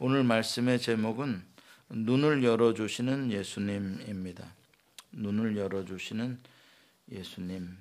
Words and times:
오늘 0.00 0.22
말씀의 0.22 0.78
제목은 0.78 1.42
눈을 1.88 2.44
열어주시는 2.44 3.32
예수님입니다. 3.32 4.54
눈을 5.10 5.56
열어주시는 5.56 6.38
예수님. 7.10 7.76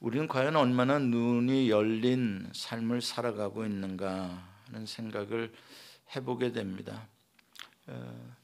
우리는 0.00 0.26
과연 0.26 0.56
얼마나 0.56 0.98
눈이 0.98 1.68
열린 1.68 2.48
삶을 2.54 3.02
살아가고 3.02 3.66
있는가 3.66 4.42
하는 4.68 4.86
생각을 4.86 5.52
해보게 6.16 6.52
됩니다. 6.52 7.06
어, 7.88 8.34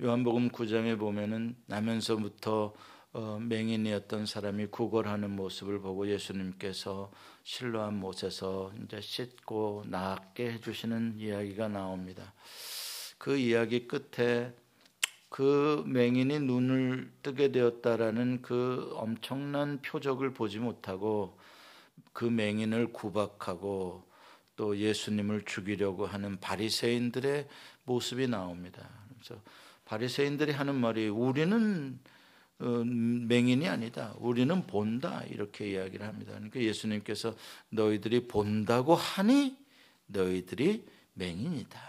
요한복음 0.00 0.48
9장에 0.48 0.98
보면은 0.98 1.54
나면서부터 1.66 2.64
어, 2.64 2.74
맹인이었던 3.20 4.26
사람이 4.26 4.66
구걸하는 4.66 5.30
모습을 5.30 5.80
보고 5.80 6.08
예수님께서 6.08 7.12
실로한 7.44 7.98
못에서 7.98 8.72
이제 8.82 9.00
씻고 9.00 9.84
낫게 9.86 10.52
해주시는 10.52 11.18
이야기가 11.18 11.68
나옵니다. 11.68 12.34
그 13.18 13.36
이야기 13.36 13.86
끝에 13.86 14.52
그 15.28 15.84
맹인이 15.86 16.40
눈을 16.40 17.12
뜨게 17.22 17.50
되었다라는 17.52 18.42
그 18.42 18.90
엄청난 18.94 19.80
표적을 19.82 20.32
보지 20.32 20.58
못하고 20.58 21.38
그 22.12 22.24
맹인을 22.24 22.92
구박하고 22.92 24.04
또 24.56 24.76
예수님을 24.76 25.44
죽이려고 25.44 26.06
하는 26.06 26.38
바리새인들의 26.38 27.48
모습이 27.84 28.28
나옵니다. 28.28 28.88
그래서 29.08 29.42
바리새인들이 29.84 30.52
하는 30.52 30.76
말이 30.76 31.08
우리는 31.08 31.98
어, 31.98 32.13
맹인이 32.58 33.68
아니다. 33.68 34.14
우리는 34.18 34.66
본다. 34.66 35.22
이렇게 35.28 35.70
이야기를 35.70 36.06
합니다. 36.06 36.32
그러니까 36.34 36.60
예수님께서 36.60 37.36
너희들이 37.70 38.28
본다고 38.28 38.94
하니 38.94 39.56
너희들이 40.06 40.84
맹인이다. 41.14 41.80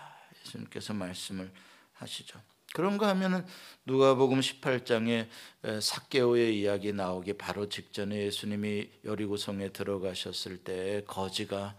예수님께서 0.45 0.93
말씀을 0.93 1.51
하시죠. 1.93 2.39
그런가 2.73 3.07
하면은 3.09 3.45
누가복음 3.85 4.41
18장에 4.41 5.27
사개오의 5.81 6.59
이야기 6.59 6.91
나오기 6.91 7.33
바로 7.33 7.69
직전에 7.69 8.25
예수님이 8.25 8.89
여리고성에 9.05 9.69
들어가셨을 9.69 10.57
때 10.57 11.03
거지가 11.07 11.75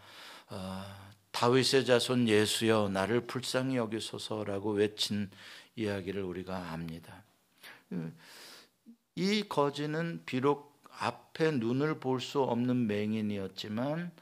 어, 0.48 0.84
다윗의 1.33 1.84
자손 1.84 2.28
예수여 2.28 2.89
나를 2.89 3.27
불쌍히 3.27 3.77
여기소서라고 3.77 4.70
외친 4.72 5.30
이야기를 5.74 6.22
우리가 6.22 6.72
압니다. 6.72 7.24
이 9.17 9.42
거지는 9.48 10.22
비록 10.27 10.83
앞에 10.98 11.53
눈을 11.53 12.00
볼 12.00 12.20
수 12.20 12.42
없는 12.42 12.86
맹인이었지만 12.86 14.12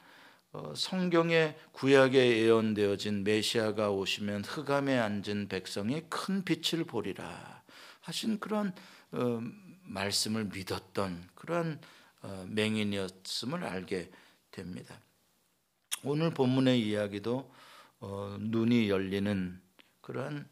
어, 0.53 0.73
성경의 0.73 1.57
구약에 1.73 2.43
예언되어진 2.43 3.25
메시아가 3.25 3.91
오시면 3.91 4.45
흑암에 4.45 4.97
앉은 4.97 5.49
백성이 5.49 6.03
큰 6.09 6.45
빛을 6.45 6.85
보리라 6.85 7.63
하신 8.01 8.39
그런 8.39 8.73
어, 9.11 9.41
말씀을 9.83 10.45
믿었던 10.45 11.27
그런 11.35 11.79
어, 12.21 12.45
맹인이었음을 12.49 13.65
알게 13.65 14.09
됩니다. 14.51 14.97
오늘 16.03 16.31
본문의 16.33 16.81
이야기도 16.81 17.51
눈이 18.39 18.89
열리는 18.89 19.59
그런 20.01 20.47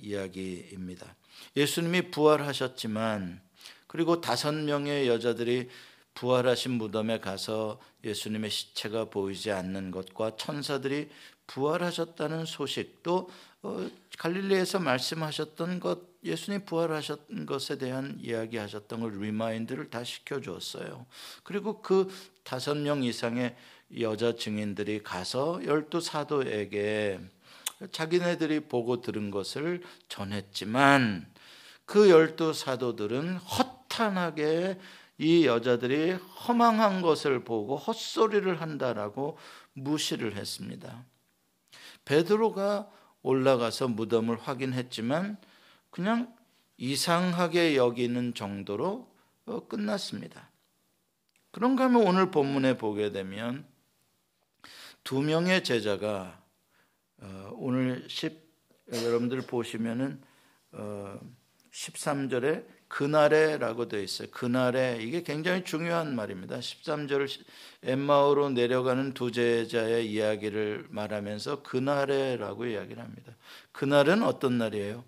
이야기입니다. 0.00 1.14
예수님이 1.54 2.10
부활하셨지만 2.10 3.45
그리고 3.86 4.20
다섯 4.20 4.52
명의 4.52 5.08
여자들이 5.08 5.68
부활하신 6.14 6.72
무덤에 6.72 7.20
가서 7.20 7.78
예수님의 8.02 8.50
시체가 8.50 9.06
보이지 9.06 9.50
않는 9.52 9.90
것과 9.90 10.36
천사들이 10.36 11.10
부활하셨다는 11.46 12.46
소식도 12.46 13.30
어, 13.62 13.90
갈릴리에서 14.18 14.78
말씀하셨던 14.78 15.80
것, 15.80 16.00
예수님 16.24 16.64
부활하셨던 16.64 17.46
것에 17.46 17.78
대한 17.78 18.16
이야기하셨던 18.20 19.00
걸 19.00 19.18
remind를 19.20 19.90
다 19.90 20.04
시켜주었어요. 20.04 21.06
그리고 21.42 21.82
그 21.82 22.08
다섯 22.44 22.76
명 22.76 23.02
이상의 23.02 23.56
여자 24.00 24.34
증인들이 24.34 25.02
가서 25.02 25.64
열두 25.64 26.00
사도에게 26.00 27.20
자기네들이 27.92 28.60
보고 28.60 29.00
들은 29.00 29.30
것을 29.30 29.82
전했지만 30.08 31.26
그 31.84 32.08
열두 32.10 32.52
사도들은 32.52 33.36
허탄하게 33.86 34.78
이 35.18 35.46
여자들이 35.46 36.12
허망한 36.12 37.00
것을 37.02 37.44
보고 37.44 37.76
헛소리를 37.76 38.60
한다라고 38.60 39.38
무시를 39.72 40.36
했습니다. 40.36 41.04
베드로가 42.04 42.90
올라가서 43.22 43.88
무덤을 43.88 44.38
확인했지만 44.38 45.38
그냥 45.90 46.34
이상하게 46.76 47.76
여기는 47.76 48.34
정도로 48.34 49.10
어, 49.46 49.66
끝났습니다. 49.66 50.50
그런가 51.50 51.84
하면 51.84 52.06
오늘 52.06 52.30
본문에 52.30 52.76
보게 52.76 53.10
되면 53.12 53.66
두 55.02 55.22
명의 55.22 55.64
제자가 55.64 56.42
어, 57.18 57.50
오늘 57.54 58.04
10 58.08 58.44
여러분들 58.92 59.40
보시면은 59.42 60.22
13절에 61.72 62.64
어, 62.68 62.75
그날에라고 62.88 63.88
되어 63.88 64.00
있어요. 64.00 64.28
그날에 64.30 64.98
이게 65.00 65.22
굉장히 65.22 65.64
중요한 65.64 66.14
말입니다. 66.14 66.58
13절 66.58 67.28
엠마오로 67.82 68.50
내려가는 68.50 69.12
두 69.12 69.32
제자의 69.32 70.10
이야기를 70.10 70.86
말하면서 70.90 71.62
그날에라고 71.62 72.66
이야기를 72.66 73.02
합니다. 73.02 73.32
그날은 73.72 74.22
어떤 74.22 74.58
날이에요? 74.58 75.04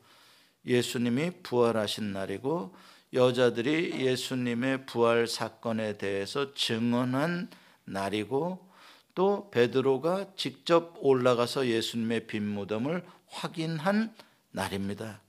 예수님이 0.66 1.30
부활하신 1.42 2.12
날이고 2.12 2.74
여자들이 3.14 4.04
예수님의 4.04 4.84
부활 4.86 5.26
사건에 5.26 5.96
대해서 5.96 6.52
증언한 6.52 7.48
날이고 7.84 8.68
또 9.14 9.50
베드로가 9.50 10.34
직접 10.36 10.94
올라가서 10.98 11.66
예수님의 11.68 12.26
빈 12.26 12.46
무덤을 12.46 13.04
확인한 13.28 14.14
날입니다. 14.50 15.20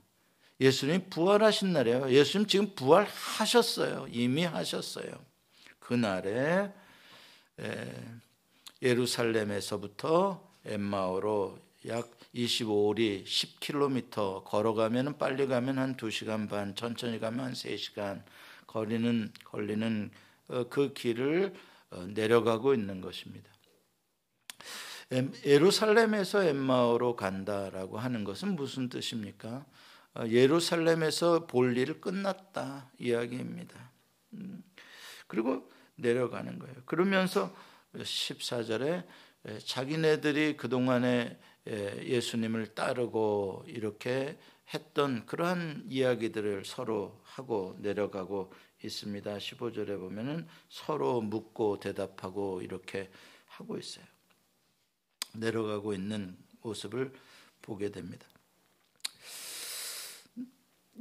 예수님이 0.60 1.10
부활하신 1.10 1.74
날이에요. 1.74 2.10
예수님 2.12 2.48
지금 2.48 2.76
부활하셨어요. 2.76 4.08
이미 4.12 4.44
하셨어요. 4.44 5.12
그날에 5.80 6.72
예루살렘에서부터 8.82 10.48
엠마오로 10.66 11.60
약 11.88 12.10
25리 12.36 13.26
10km 13.26 14.44
걸어가면 14.44 15.18
빨리 15.18 15.48
가면 15.48 15.80
한 15.80 15.96
2시간 15.96 16.50
반, 16.50 16.76
천천히 16.76 17.20
가면 17.20 17.40
한 17.40 17.54
3시간 17.54 18.24
거리는 18.68 19.32
걸리는 19.46 20.12
어, 20.50 20.66
그 20.70 20.94
길을 20.94 21.54
어, 21.92 22.08
내려가고 22.14 22.74
있는 22.74 23.02
것입니다. 23.02 23.50
예루살렘에서 25.44 26.44
엠마오로 26.44 27.16
간다라고 27.16 27.98
하는 27.98 28.24
것은 28.24 28.56
무슨 28.56 28.90
뜻입니까? 28.90 29.66
어, 30.20 30.28
예루살렘에서 30.28 31.48
볼 31.48 31.78
일 31.78 32.02
끝났다 32.02 32.92
이야기입니다. 33.00 33.92
음, 34.34 34.62
그리고 35.28 35.72
내려가는 35.96 36.60
거예요. 36.60 36.76
그러면서 36.86 37.56
14절에 37.94 39.06
자기네들이 39.66 40.58
그동안에 40.58 41.40
예수님을 41.68 42.76
따르고 42.76 43.64
이렇게 43.68 44.38
했던 44.74 45.26
그러한 45.26 45.86
이야기들을 45.88 46.66
서로 46.66 47.22
하고 47.24 47.78
내려가고 47.80 48.52
있습니다. 48.84 49.38
15절에 49.38 50.00
보면은 50.00 50.48
서로 50.68 51.22
묻고 51.22 51.80
대답하고 51.80 52.62
이렇게 52.62 53.10
하고 53.48 53.78
있어요. 53.78 54.06
내려가고 55.34 55.94
있는 55.94 56.38
모습을 56.62 57.14
보게 57.62 57.90
됩니다. 57.92 58.29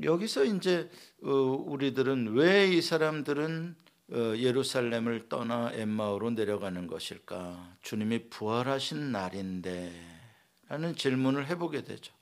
여기서 0.03 0.45
이제 0.45 0.91
어, 1.23 1.31
우리들은 1.31 2.35
왜 2.35 2.69
이 2.73 2.83
사람들은 2.83 3.77
어, 4.11 4.35
예루살렘을 4.37 5.29
떠나 5.29 5.71
엠마오로 5.73 6.31
내려가는 6.31 6.87
것일까? 6.87 7.77
주님이 7.83 8.31
부활하신 8.31 9.13
날인데 9.13 9.93
라는 10.69 10.97
질문을 10.97 11.47
해보게 11.49 11.83
되죠. 11.83 12.13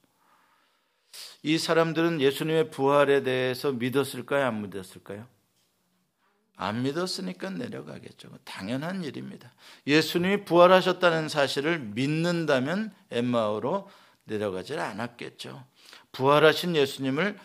이 1.42 1.58
사람들은 1.58 2.20
예수님의 2.20 2.70
부활에 2.70 3.22
대해서 3.22 3.72
믿었을까요? 3.72 4.46
안 4.46 4.62
믿었을까요? 4.62 5.26
안 6.56 6.82
믿었으니까 6.82 7.50
내려가겠죠. 7.50 8.30
당연한 8.44 9.04
일입니다. 9.04 9.52
예수님이 9.86 10.44
부활하셨다는 10.44 11.28
사실을 11.28 11.78
믿는다면 11.78 12.92
엠마오로 13.10 13.88
내려가질 14.24 14.78
않았겠죠. 14.78 15.64
부활하신 16.12 16.74
예수님을 16.74 17.38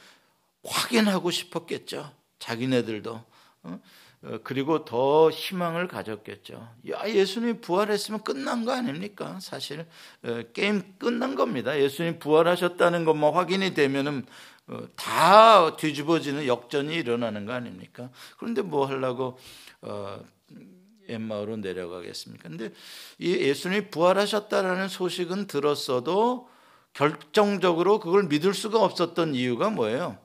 확인하고 0.64 1.32
싶었겠죠. 1.32 2.12
자기네들도 2.40 3.24
어? 3.64 3.80
어, 4.24 4.38
그리고 4.44 4.86
더 4.86 5.32
희망을 5.32 5.88
가졌겠죠. 5.88 6.70
야, 6.92 7.10
예수님 7.10 7.62
부활했으면 7.62 8.24
끝난 8.24 8.66
거 8.66 8.72
아닙니까? 8.72 9.40
사실 9.40 9.88
어, 10.24 10.42
게임 10.54 10.84
끝난 11.00 11.36
겁니다. 11.36 11.80
예수님 11.80 12.20
부활하셨다는 12.20 13.06
것만 13.06 13.34
확인이 13.34 13.74
되면은 13.74 14.26
어, 14.68 14.84
다 14.96 15.76
뒤집어지는 15.76 16.46
역전이 16.46 16.94
일어나는 16.94 17.46
거 17.46 17.54
아닙니까? 17.54 18.10
그런데 18.38 18.62
뭐 18.62 18.86
하려고 18.86 19.40
엠마오로 21.08 21.58
내려가겠습니까? 21.58 22.48
근데 22.48 22.72
이 23.18 23.32
예수님이 23.32 23.90
부활하셨다라는 23.90 24.88
소식은 24.88 25.48
들었어도 25.48 26.48
결정적으로 26.94 28.00
그걸 28.00 28.24
믿을 28.24 28.54
수가 28.54 28.84
없었던 28.84 29.34
이유가 29.34 29.72
뭐예요? 29.72 30.18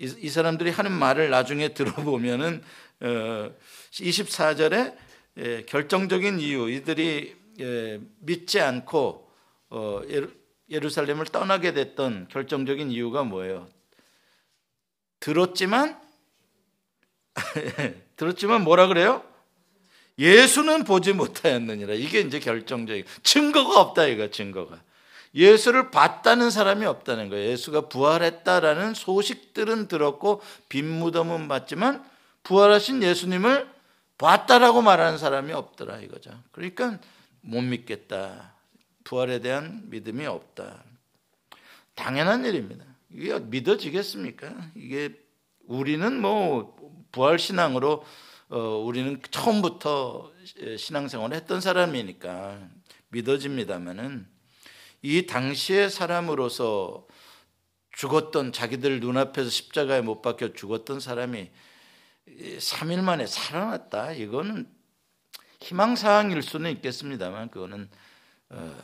이, 0.00 0.14
이 0.18 0.28
사람들이 0.30 0.70
하는 0.70 0.92
말을 0.92 1.30
나중에 1.30 1.68
들어보면은 1.74 2.62
어, 3.00 3.52
24절에 3.92 4.96
예, 5.38 5.64
결정적인 5.64 6.40
이유 6.40 6.68
이들이 6.70 7.36
예, 7.60 8.00
믿지 8.18 8.60
않고 8.60 9.30
어, 9.70 10.02
예루살렘을 10.70 11.26
떠나게 11.26 11.72
됐던 11.72 12.28
결정적인 12.28 12.90
이유가 12.90 13.22
뭐예요? 13.22 13.68
들었지만 15.20 16.00
들었지만 18.16 18.64
뭐라 18.64 18.86
그래요? 18.86 19.24
예수는 20.18 20.84
보지 20.84 21.12
못하였느니라. 21.12 21.94
이게 21.94 22.20
이제 22.20 22.40
결정적인 22.40 23.04
증거가 23.22 23.80
없다 23.80 24.06
이거 24.06 24.30
증거가. 24.30 24.82
예수를 25.34 25.90
봤다는 25.90 26.50
사람이 26.50 26.84
없다는 26.86 27.28
거예요. 27.28 27.50
예수가 27.50 27.88
부활했다라는 27.88 28.94
소식들은 28.94 29.88
들었고 29.88 30.42
빈 30.68 30.86
무덤은 30.86 31.48
봤지만 31.48 32.04
부활하신 32.42 33.02
예수님을 33.02 33.68
봤다라고 34.18 34.82
말하는 34.82 35.18
사람이 35.18 35.52
없더라 35.52 36.00
이거죠. 36.00 36.30
그러니까 36.52 36.98
못 37.40 37.62
믿겠다. 37.62 38.54
부활에 39.04 39.40
대한 39.40 39.82
믿음이 39.86 40.26
없다. 40.26 40.84
당연한 41.94 42.44
일입니다. 42.44 42.84
이게 43.10 43.38
믿어지겠습니까? 43.38 44.70
이게 44.74 45.18
우리는 45.66 46.20
뭐 46.20 46.76
부활 47.12 47.38
신앙으로 47.38 48.04
어, 48.48 48.58
우리는 48.58 49.20
처음부터 49.30 50.32
신앙생활을 50.76 51.36
했던 51.36 51.60
사람이니까 51.60 52.58
믿어집니다만은 53.10 54.26
이 55.02 55.26
당시의 55.26 55.90
사람으로서 55.90 57.06
죽었던 57.92 58.52
자기들 58.52 59.00
눈앞에서 59.00 59.50
십자가에 59.50 60.00
못 60.00 60.22
박혀 60.22 60.52
죽었던 60.52 61.00
사람이 61.00 61.50
3일 62.58 63.02
만에 63.02 63.26
살아났다. 63.26 64.12
이거는 64.12 64.68
희망사항일 65.60 66.42
수는 66.42 66.70
있겠습니다만 66.72 67.50
그거는 67.50 67.88
어, 68.50 68.76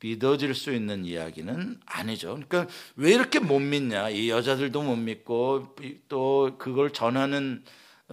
믿어질 0.00 0.54
수 0.54 0.72
있는 0.72 1.04
이야기는 1.04 1.80
아니죠. 1.84 2.40
그러니까 2.48 2.66
왜 2.96 3.12
이렇게 3.12 3.38
못 3.38 3.58
믿냐? 3.58 4.08
이 4.08 4.30
여자들도 4.30 4.82
못 4.82 4.96
믿고 4.96 5.76
또 6.08 6.56
그걸 6.58 6.92
전하는 6.92 7.62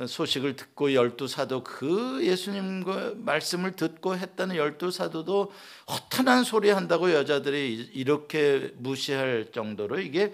소식을 0.05 0.55
듣고 0.55 0.93
열두 0.93 1.27
사도 1.27 1.63
그 1.63 2.19
예수님과 2.23 3.13
말씀을 3.15 3.75
듣고 3.75 4.15
했다는 4.15 4.55
열두 4.55 4.91
사도도 4.91 5.51
허탄한 5.89 6.43
소리 6.43 6.69
한다고 6.69 7.11
여자들이 7.11 7.91
이렇게 7.93 8.71
무시할 8.77 9.47
정도로 9.51 9.99
이게 9.99 10.33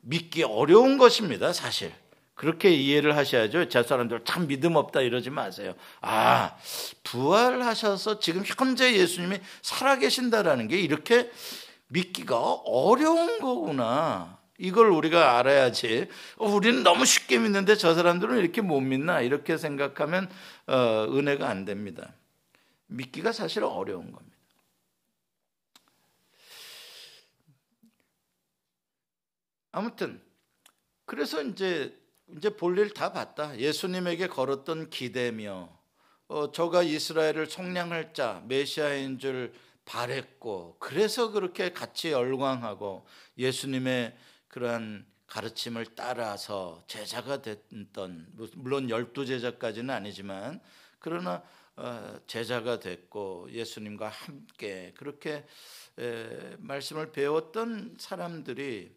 믿기 0.00 0.42
어려운 0.42 0.98
것입니다, 0.98 1.52
사실. 1.52 1.92
그렇게 2.34 2.70
이해를 2.70 3.16
하셔야죠. 3.16 3.68
저 3.68 3.84
사람들 3.84 4.22
참 4.24 4.48
믿음 4.48 4.74
없다 4.74 5.00
이러지 5.00 5.30
마세요. 5.30 5.74
아, 6.00 6.56
부활하셔서 7.04 8.18
지금 8.18 8.42
현재 8.44 8.94
예수님이 8.96 9.38
살아계신다라는 9.62 10.66
게 10.66 10.80
이렇게 10.80 11.30
믿기가 11.86 12.36
어려운 12.64 13.38
거구나. 13.38 14.38
이걸 14.58 14.88
우리가 14.90 15.38
알아야지. 15.38 16.08
어, 16.36 16.46
우리는 16.46 16.82
너무 16.82 17.04
쉽게 17.04 17.38
믿는데 17.38 17.76
저 17.76 17.94
사람들은 17.94 18.38
이렇게 18.38 18.60
못 18.60 18.80
믿나? 18.80 19.20
이렇게 19.20 19.56
생각하면 19.56 20.30
어, 20.66 21.06
은혜가 21.10 21.48
안 21.48 21.64
됩니다. 21.64 22.14
믿기가 22.86 23.32
사실 23.32 23.64
어려운 23.64 24.12
겁니다. 24.12 24.36
아무튼 29.72 30.22
그래서 31.04 31.42
이제 31.42 31.98
이제 32.36 32.48
볼일 32.56 32.94
다 32.94 33.12
봤다. 33.12 33.58
예수님에게 33.58 34.28
걸었던 34.28 34.88
기대며 34.88 35.68
어, 36.28 36.52
저가 36.52 36.84
이스라엘을 36.84 37.46
속량할 37.46 38.14
자 38.14 38.42
메시아인 38.46 39.18
줄 39.18 39.52
바랬고 39.84 40.76
그래서 40.78 41.30
그렇게 41.32 41.72
같이 41.72 42.12
열광하고 42.12 43.04
예수님의 43.36 44.16
그러한 44.54 45.04
가르침을 45.26 45.96
따라서 45.96 46.84
제자가 46.86 47.42
됐던 47.42 48.28
물론 48.54 48.88
열두 48.88 49.26
제자까지는 49.26 49.92
아니지만 49.92 50.60
그러나 51.00 51.42
어, 51.74 52.20
제자가 52.28 52.78
됐고 52.78 53.48
예수님과 53.50 54.06
함께 54.10 54.94
그렇게 54.96 55.44
말씀을 56.58 57.10
배웠던 57.10 57.96
사람들이 57.98 58.94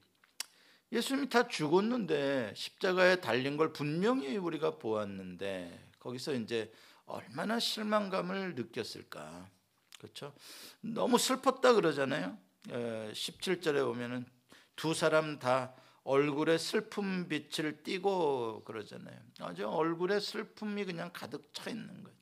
예수님이 0.91 1.27
다 1.27 1.47
죽었는데 1.47 2.53
십자가에 2.55 3.19
달린 3.19 3.57
걸 3.57 3.73
분명히 3.73 4.37
우리가 4.37 4.77
보았는데 4.77 5.89
거기서 5.97 6.35
이제 6.35 6.71
얼마나 7.07 7.59
실망감을 7.59 8.53
느꼈을까 8.53 9.49
그렇죠? 9.97 10.35
너무 10.81 11.17
슬펐다 11.17 11.73
그러잖아요. 11.73 12.37
17절에 12.67 13.83
보면은 13.83 14.36
두 14.77 14.93
사람 14.93 15.39
다 15.39 15.75
얼굴에 16.05 16.57
슬픔 16.57 17.27
빛을 17.27 17.83
띠고 17.83 18.63
그러잖아요. 18.63 19.19
아주 19.41 19.67
얼굴에 19.67 20.21
슬픔이 20.21 20.85
그냥 20.85 21.11
가득 21.11 21.53
차 21.53 21.69
있는 21.69 22.01
거죠. 22.03 22.15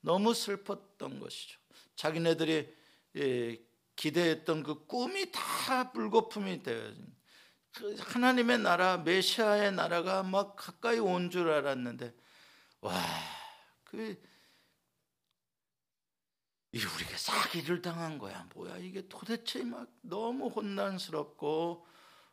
너무 0.00 0.32
슬펐던 0.32 1.18
것이죠. 1.18 1.58
자기네들이 1.96 2.76
예, 3.16 3.58
기대했던 3.96 4.62
그 4.62 4.86
꿈이 4.86 5.32
다 5.32 5.90
불거품이 5.92 6.62
되어 6.62 6.94
그 7.72 7.96
하나님의 7.98 8.60
나라 8.60 8.98
메시아의 8.98 9.72
나라가 9.72 10.22
막 10.22 10.54
가까이 10.54 11.00
온 11.00 11.30
줄 11.30 11.50
알았는데 11.50 12.14
와 12.80 12.92
그 13.90 14.20
이 16.72 16.78
우리가 16.78 17.16
사기를 17.16 17.82
당한 17.82 18.18
거야. 18.18 18.46
뭐야 18.54 18.76
이게 18.78 19.06
도대체 19.08 19.64
막 19.64 19.88
너무 20.02 20.48
혼란스럽고 20.48 21.86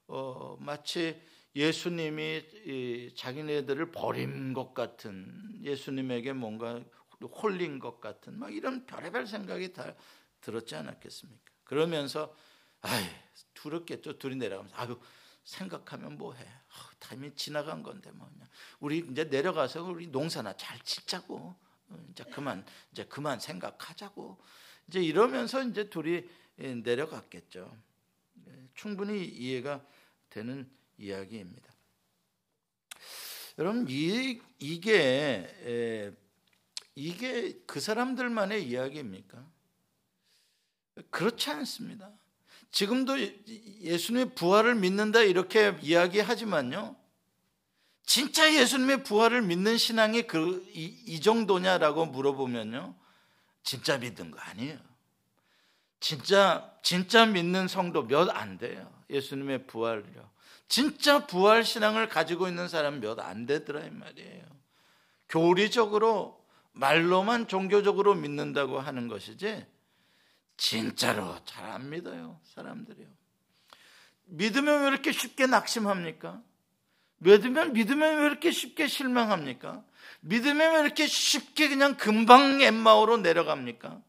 어, 0.07 0.57
마치 0.59 1.19
예수님이 1.55 3.13
자기네들을 3.15 3.91
버린 3.91 4.53
것 4.53 4.75
같은 4.75 5.59
예수님에게 5.63 6.33
뭔가 6.33 6.79
홀린 7.19 7.79
것 7.79 7.99
같은 7.99 8.37
막 8.37 8.53
이런 8.53 8.85
별의별 8.85 9.25
생각이 9.25 9.73
다 9.73 9.95
들었지 10.39 10.75
않았겠습니까? 10.75 11.51
그러면서 11.63 12.35
아이 12.81 13.03
두렵겠죠. 13.55 14.19
둘이 14.19 14.35
내려가면서 14.35 14.75
아유 14.77 14.99
생각하면 15.43 16.17
뭐해? 16.17 16.43
아, 16.43 16.89
타임이 16.99 17.33
지나간 17.33 17.81
건데 17.81 18.11
뭐 18.11 18.29
그냥 18.31 18.47
우리 18.79 18.99
이제 18.99 19.23
내려가서 19.23 19.83
우리 19.83 20.07
농사나 20.07 20.55
잘 20.57 20.79
짓자고. 20.81 21.55
이제 22.11 22.23
그만 22.25 22.65
이제 22.91 23.05
그만 23.05 23.39
생각하자고 23.39 24.37
이제 24.87 25.01
이러면서 25.01 25.63
이제 25.63 25.89
둘이 25.89 26.23
내려갔겠죠. 26.57 27.75
예, 28.47 28.67
충분히 28.73 29.25
이해가 29.25 29.85
되는 30.29 30.69
이야기입니다. 30.97 31.71
여러분 33.59 33.85
이 33.89 34.39
이게 34.59 36.05
이게 36.95 37.59
그 37.65 37.79
사람들만의 37.79 38.67
이야기입니까? 38.67 39.45
그렇지 41.09 41.49
않습니다. 41.51 42.11
지금도 42.71 43.17
예수님의 43.19 44.35
부활을 44.35 44.75
믿는다 44.75 45.21
이렇게 45.21 45.77
이야기하지만요. 45.81 46.95
진짜 48.07 48.51
예수님의 48.53 49.03
부활을 49.03 49.41
믿는 49.41 49.77
신앙이 49.77 50.23
그, 50.23 50.65
이, 50.73 50.85
이 51.05 51.19
정도냐라고 51.19 52.05
물어보면요. 52.05 52.95
진짜 53.63 53.97
믿는 53.97 54.31
거 54.31 54.39
아니에요. 54.39 54.79
진짜, 55.99 56.73
진짜 56.81 57.25
믿는 57.25 57.67
성도 57.67 58.07
몇 58.07 58.29
안 58.31 58.57
돼요. 58.57 58.89
예수님의 59.09 59.67
부활을요. 59.67 60.31
진짜 60.69 61.27
부활 61.27 61.65
신앙을 61.65 62.07
가지고 62.07 62.47
있는 62.47 62.69
사람 62.69 63.01
몇 63.01 63.19
안 63.19 63.45
되더라, 63.45 63.83
이 63.85 63.89
말이에요. 63.89 64.45
교리적으로, 65.27 66.41
말로만 66.71 67.49
종교적으로 67.49 68.15
믿는다고 68.15 68.79
하는 68.79 69.09
것이지, 69.09 69.65
진짜로 70.55 71.37
잘 71.43 71.65
안 71.65 71.89
믿어요, 71.89 72.39
사람들이요. 72.55 73.05
믿으면 74.27 74.83
왜 74.83 74.87
이렇게 74.87 75.11
쉽게 75.11 75.45
낙심합니까? 75.47 76.41
믿으면 77.19 77.73
믿으면 77.73 78.19
왜 78.19 78.25
이렇게 78.25 78.51
쉽게 78.51 78.87
실망합니까? 78.87 79.83
믿으면 80.21 80.75
왜 80.75 80.79
이렇게 80.81 81.07
쉽게 81.07 81.69
그냥 81.69 81.95
금방 81.97 82.61
엠마오로 82.61 83.17
내려갑니까? 83.17 84.01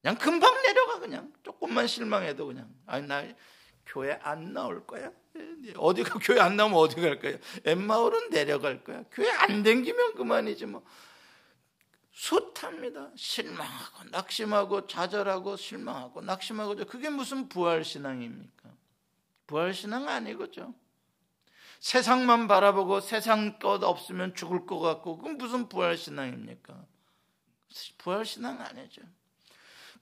그냥 0.00 0.18
금방 0.18 0.62
내려가 0.62 0.98
그냥 0.98 1.32
조금만 1.42 1.86
실망해도 1.86 2.46
그냥 2.46 2.72
아니 2.86 3.06
나 3.06 3.24
교회 3.86 4.18
안 4.22 4.52
나올 4.52 4.86
거야. 4.86 5.10
어디가 5.76 6.18
교회 6.20 6.40
안 6.40 6.56
나오면 6.56 6.78
어디 6.78 6.96
갈 6.96 7.18
거야? 7.18 7.36
엠마오로 7.64 8.28
내려갈 8.30 8.84
거야. 8.84 9.04
교회 9.10 9.30
안 9.30 9.62
댕기면 9.62 10.14
그만이지 10.14 10.66
뭐. 10.66 10.84
숱합니다. 12.12 13.10
실망하고 13.16 14.04
낙심하고 14.10 14.86
좌절하고 14.86 15.56
실망하고 15.56 16.20
낙심하고 16.20 16.76
그게 16.86 17.08
무슨 17.08 17.48
부활 17.48 17.84
신앙입니까? 17.84 18.70
부활 19.46 19.72
신앙 19.72 20.08
아니거죠. 20.08 20.74
세상만 21.82 22.46
바라보고 22.46 23.00
세상 23.00 23.58
것 23.58 23.82
없으면 23.82 24.36
죽을 24.36 24.66
것 24.66 24.78
같고 24.78 25.18
그건 25.18 25.36
무슨 25.36 25.68
부활 25.68 25.96
신앙입니까? 25.96 26.76
부활 27.98 28.24
신앙 28.24 28.60
아니죠. 28.60 29.02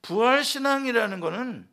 부활 0.03 0.45
신앙이라는 0.45 1.21
거는 1.21 1.67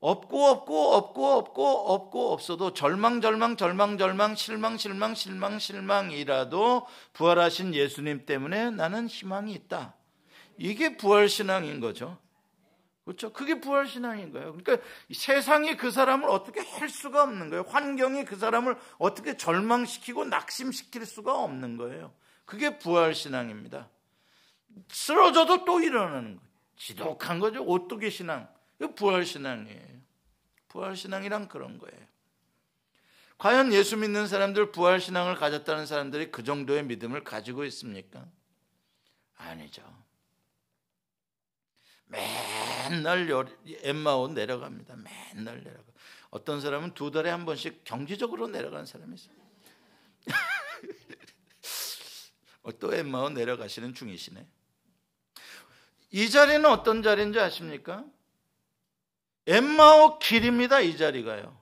없고 0.00 0.44
없고 0.48 0.92
없고 0.92 1.32
없고 1.32 1.94
없고 1.94 2.32
없어도 2.34 2.74
절망 2.74 3.22
절망 3.22 3.56
절망 3.56 3.96
절망 3.96 4.34
실망 4.34 4.76
실망 4.76 5.14
실망 5.14 5.58
실망이라도 5.58 6.86
부활하신 7.14 7.74
예수님 7.74 8.26
때문에 8.26 8.70
나는 8.70 9.08
희망이 9.08 9.54
있다. 9.54 9.94
이게 10.58 10.98
부활 10.98 11.30
신앙인 11.30 11.80
거죠. 11.80 12.18
그렇죠? 13.08 13.32
그게 13.32 13.58
부활 13.58 13.86
신앙인 13.86 14.32
거예요. 14.32 14.52
그러니까 14.52 14.86
세상이 15.10 15.78
그 15.78 15.90
사람을 15.90 16.28
어떻게 16.28 16.60
할 16.60 16.90
수가 16.90 17.22
없는 17.22 17.48
거예요. 17.48 17.64
환경이 17.66 18.26
그 18.26 18.36
사람을 18.36 18.76
어떻게 18.98 19.34
절망시키고 19.34 20.26
낙심시킬 20.26 21.06
수가 21.06 21.42
없는 21.42 21.78
거예요. 21.78 22.12
그게 22.44 22.78
부활 22.78 23.14
신앙입니다. 23.14 23.88
쓰러져도 24.90 25.64
또 25.64 25.80
일어나는 25.80 26.36
거예요. 26.36 26.48
지독한 26.76 27.38
거죠. 27.38 27.64
오뚜기 27.64 28.10
신앙. 28.10 28.46
부활 28.94 29.24
신앙이에요. 29.24 30.00
부활 30.68 30.94
신앙이란 30.94 31.48
그런 31.48 31.78
거예요. 31.78 32.06
과연 33.38 33.72
예수 33.72 33.96
믿는 33.96 34.26
사람들 34.26 34.70
부활 34.70 35.00
신앙을 35.00 35.36
가졌다는 35.36 35.86
사람들이 35.86 36.30
그 36.30 36.44
정도의 36.44 36.84
믿음을 36.84 37.24
가지고 37.24 37.64
있습니까? 37.64 38.26
아니죠. 39.38 39.82
맨날 42.08 43.28
엠마오 43.82 44.28
내려갑니다. 44.28 44.96
맨날 44.96 45.62
내려가. 45.62 45.84
어떤 46.30 46.60
사람은 46.60 46.94
두 46.94 47.10
달에 47.10 47.30
한 47.30 47.46
번씩 47.46 47.84
경제적으로 47.84 48.48
내려가는 48.48 48.86
사람이 48.86 49.14
있어요. 49.14 49.34
어, 52.62 52.78
또 52.78 52.94
엠마오 52.94 53.30
내려가시는 53.30 53.94
중이시네. 53.94 54.46
이 56.10 56.30
자리는 56.30 56.64
어떤 56.66 57.02
자리인지 57.02 57.38
아십니까? 57.38 58.04
엠마오 59.46 60.18
길입니다. 60.18 60.80
이 60.80 60.96
자리가요. 60.96 61.56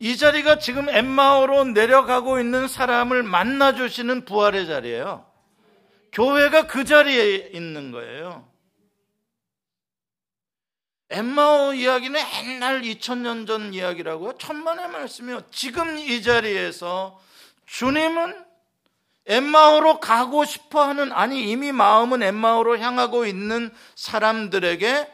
이 0.00 0.16
자리가 0.16 0.58
지금 0.58 0.88
엠마오로 0.88 1.64
내려가고 1.64 2.38
있는 2.38 2.68
사람을 2.68 3.22
만나 3.22 3.74
주시는 3.74 4.24
부활의 4.24 4.66
자리예요. 4.66 5.26
교회가 6.12 6.66
그 6.66 6.84
자리에 6.84 7.50
있는 7.52 7.90
거예요. 7.90 8.48
엠마오 11.10 11.72
이야기는 11.72 12.20
옛날 12.44 12.82
2000년 12.82 13.46
전 13.46 13.72
이야기라고요. 13.72 14.34
천만의 14.38 14.88
말씀이요. 14.88 15.42
지금 15.50 15.98
이 15.98 16.22
자리에서 16.22 17.18
주님은 17.66 18.44
엠마오로 19.26 20.00
가고 20.00 20.44
싶어 20.44 20.82
하는, 20.84 21.12
아니, 21.12 21.50
이미 21.50 21.72
마음은 21.72 22.22
엠마오로 22.22 22.78
향하고 22.78 23.26
있는 23.26 23.70
사람들에게 23.94 25.12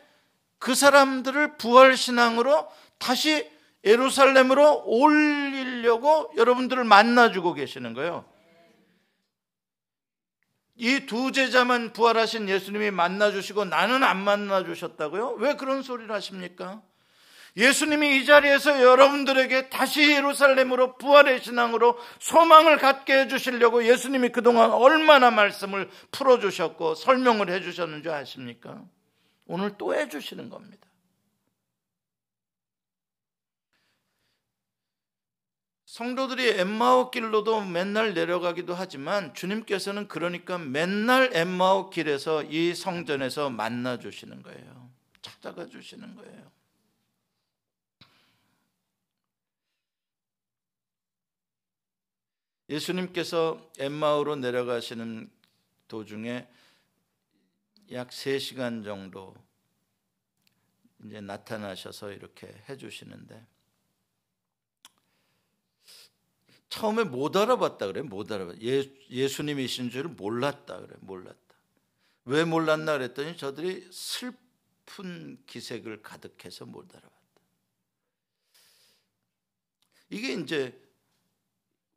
그 0.58 0.74
사람들을 0.74 1.56
부활신앙으로 1.56 2.68
다시 2.98 3.48
예루살렘으로 3.84 4.84
올리려고 4.86 6.32
여러분들을 6.36 6.84
만나주고 6.84 7.54
계시는 7.54 7.92
거예요. 7.94 8.24
이 10.76 11.06
두 11.06 11.30
제자만 11.30 11.92
부활하신 11.92 12.48
예수님이 12.48 12.90
만나주시고 12.90 13.66
나는 13.66 14.02
안 14.02 14.18
만나주셨다고요? 14.18 15.36
왜 15.38 15.54
그런 15.54 15.82
소리를 15.82 16.12
하십니까? 16.12 16.82
예수님이 17.56 18.18
이 18.18 18.26
자리에서 18.26 18.82
여러분들에게 18.82 19.68
다시 19.68 20.10
예루살렘으로 20.10 20.96
부활의 20.96 21.40
신앙으로 21.40 21.96
소망을 22.18 22.78
갖게 22.78 23.20
해주시려고 23.20 23.84
예수님이 23.86 24.30
그동안 24.30 24.72
얼마나 24.72 25.30
말씀을 25.30 25.88
풀어주셨고 26.10 26.96
설명을 26.96 27.50
해주셨는지 27.50 28.10
아십니까? 28.10 28.82
오늘 29.46 29.76
또 29.78 29.94
해주시는 29.94 30.50
겁니다. 30.50 30.88
성도들이 35.94 36.58
엠마오 36.58 37.12
길로도 37.12 37.66
맨날 37.66 38.14
내려가기도 38.14 38.74
하지만 38.74 39.32
주님께서는 39.32 40.08
그러니까 40.08 40.58
맨날 40.58 41.30
엠마오 41.32 41.90
길에서 41.90 42.42
이 42.42 42.74
성전에서 42.74 43.48
만나 43.50 43.96
주시는 43.96 44.42
거예요. 44.42 44.90
찾아가 45.22 45.68
주시는 45.68 46.16
거예요. 46.16 46.50
예수님께서 52.70 53.70
엠마오로 53.78 54.34
내려가시는 54.34 55.30
도중에 55.86 56.48
약 57.92 58.08
3시간 58.08 58.82
정도 58.82 59.32
이제 61.04 61.20
나타나셔서 61.20 62.10
이렇게 62.10 62.48
해 62.68 62.76
주시는데 62.76 63.54
처음에 66.74 67.04
못 67.04 67.36
알아봤다 67.36 67.86
그래. 67.86 68.02
못 68.02 68.32
알아봤. 68.32 68.60
예, 68.62 68.90
예수님이신 69.08 69.90
줄을 69.90 70.10
몰랐다 70.10 70.80
그래. 70.80 70.96
몰랐다. 71.02 71.38
왜 72.24 72.42
몰랐나 72.42 72.94
그랬더니 72.98 73.36
저들이 73.36 73.88
슬픈 73.92 75.38
기색을 75.46 76.02
가득해서 76.02 76.66
못 76.66 76.90
알아봤다. 76.90 77.14
이게 80.10 80.32
이제 80.32 80.76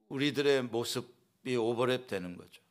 우리들의 0.09 0.65
모습이 0.65 1.55
오버랩 1.55 2.05
되는 2.05 2.37
거죠. 2.37 2.61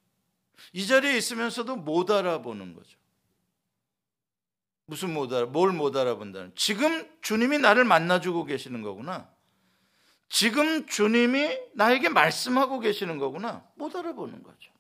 이 0.73 0.87
자리에 0.87 1.17
있으면서도 1.17 1.75
못 1.75 2.09
알아보는 2.13 2.75
거죠. 2.75 2.97
무슨 4.85 5.13
못 5.13 5.33
알아, 5.33 5.47
뭘 5.47 5.73
못 5.73 5.97
알아본다는. 5.97 6.53
지금 6.55 7.11
주님이 7.21 7.59
나를 7.59 7.83
만나주고 7.85 8.45
계시는 8.45 8.83
거구나. 8.83 9.29
지금 10.29 10.87
주님이 10.87 11.59
나에게 11.75 12.09
말씀하고 12.09 12.81
계시는 12.81 13.19
거구나. 13.19 13.67
못 13.75 13.95
알아보는 13.95 14.43
거죠. 14.43 14.73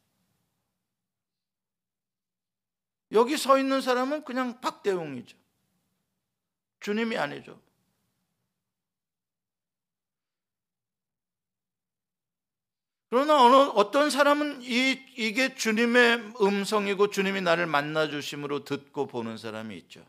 여기 3.13 3.37
서 3.37 3.59
있는 3.59 3.81
사람은 3.81 4.25
그냥 4.25 4.61
박대웅이죠. 4.61 5.37
주님이 6.81 7.17
아니죠. 7.17 7.61
그러나 13.09 13.43
어느, 13.43 13.55
어떤 13.77 14.11
사람은 14.11 14.63
이, 14.63 15.01
이게 15.17 15.55
주님의 15.55 16.35
음성이고 16.41 17.11
주님이 17.11 17.41
나를 17.41 17.67
만나주심으로 17.67 18.65
듣고 18.65 19.07
보는 19.07 19.39
사람이 19.39 19.77
있죠. 19.79 20.05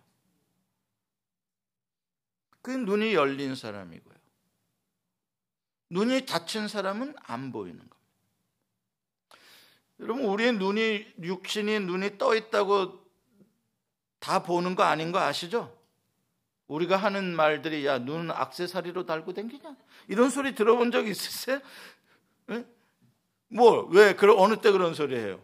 그 2.62 2.72
눈이 2.72 3.14
열린 3.14 3.56
사람이고요. 3.56 4.17
눈이 5.90 6.26
닫힌 6.26 6.68
사람은 6.68 7.16
안 7.24 7.52
보이는 7.52 7.78
겁니다. 7.78 7.96
여러분, 10.00 10.26
우리의 10.26 10.54
눈이, 10.54 11.14
육신이 11.24 11.80
눈이 11.80 12.18
떠 12.18 12.36
있다고 12.36 13.00
다 14.20 14.44
보는 14.44 14.76
거 14.76 14.84
아닌 14.84 15.12
거 15.12 15.20
아시죠? 15.20 15.76
우리가 16.68 16.98
하는 16.98 17.36
말들이, 17.36 17.86
야, 17.86 17.98
눈은 17.98 18.32
악세사리로 18.32 19.06
달고 19.06 19.34
댕기냐? 19.34 19.76
이런 20.10 20.30
소리 20.30 20.54
들어본 20.54 20.92
적 20.92 21.08
있으세요? 21.08 21.60
네? 22.48 22.66
뭐, 23.48 23.86
왜, 23.86 24.14
그런, 24.16 24.38
어느 24.38 24.60
때 24.60 24.72
그런 24.72 24.94
소리 24.94 25.16
해요? 25.16 25.42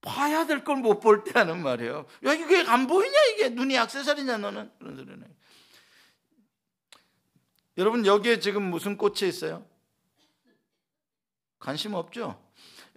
봐야 0.00 0.46
될 0.46 0.62
걸 0.62 0.76
못 0.76 1.00
볼 1.00 1.24
때 1.24 1.32
하는 1.38 1.60
말이에요. 1.62 2.06
야, 2.26 2.32
이게 2.34 2.60
안 2.68 2.86
보이냐, 2.86 3.16
이게? 3.34 3.48
눈이 3.48 3.76
악세사리냐, 3.78 4.36
너는? 4.38 4.70
그런 4.78 4.94
소리는. 4.96 5.36
여러분, 7.78 8.04
여기에 8.04 8.40
지금 8.40 8.64
무슨 8.64 8.96
꽃이 8.96 9.28
있어요? 9.28 9.64
관심 11.60 11.94
없죠? 11.94 12.42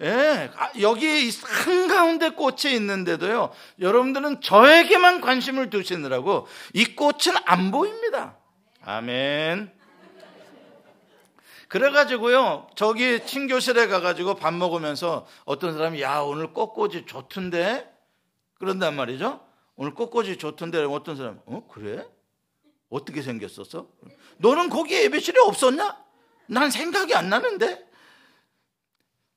예, 0.01 0.49
아, 0.55 0.71
여기 0.81 1.29
한가운데 1.29 2.31
꽃이 2.31 2.73
있는데도요, 2.73 3.51
여러분들은 3.79 4.41
저에게만 4.41 5.21
관심을 5.21 5.69
두시느라고 5.69 6.47
이 6.73 6.95
꽃은 6.95 7.37
안 7.45 7.69
보입니다. 7.69 8.37
아멘. 8.81 9.71
그래가지고요, 11.67 12.67
저기 12.75 13.23
친교실에 13.23 13.85
가가지고 13.85 14.33
밥 14.35 14.51
먹으면서 14.51 15.27
어떤 15.45 15.73
사람이 15.73 16.01
야, 16.01 16.21
오늘 16.21 16.53
꽃꽂이 16.53 17.05
좋던데? 17.05 17.87
그런단 18.55 18.95
말이죠. 18.95 19.45
오늘 19.75 19.93
꽃꽂이 19.93 20.37
좋던데 20.37 20.83
어떤 20.85 21.15
사람, 21.15 21.39
어, 21.45 21.67
그래? 21.71 22.03
어떻게 22.89 23.21
생겼었어? 23.21 23.87
너는 24.41 24.69
거기 24.69 24.95
예배실에 24.95 25.39
없었냐? 25.39 25.97
난 26.47 26.69
생각이 26.69 27.13
안 27.15 27.29
나는데? 27.29 27.89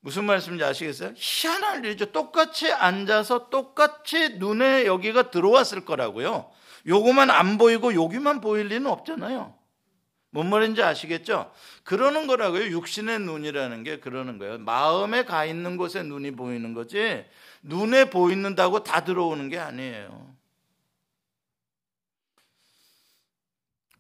무슨 0.00 0.25
말씀인지 0.25 0.64
아시겠어요? 0.64 1.14
희한한 1.16 1.84
일이죠. 1.84 2.12
똑같이 2.12 2.70
앉아서 2.70 3.49
똑같이 3.49 4.30
눈에 4.38 4.84
여기가 4.84 5.30
들어왔을 5.30 5.84
거라고요. 5.84 6.50
요거만 6.87 7.30
안 7.30 7.56
보이고 7.56 7.94
여기만 7.94 8.40
보일 8.40 8.66
리는 8.68 8.87
없잖아요. 8.87 9.54
뭔 10.30 10.50
말인지 10.50 10.82
아시겠죠? 10.82 11.52
그러는 11.84 12.26
거라고요. 12.26 12.64
육신의 12.70 13.20
눈이라는 13.20 13.84
게 13.84 14.00
그러는 14.00 14.38
거예요. 14.38 14.58
마음에 14.58 15.25
가 15.25 15.44
있는 15.44 15.76
곳에 15.76 16.02
눈이 16.02 16.32
보이는 16.32 16.75
거지, 16.75 17.25
눈에 17.62 18.11
보이는다고 18.11 18.82
다 18.82 19.04
들어오는 19.04 19.49
게 19.49 19.58
아니에요. 19.58 20.34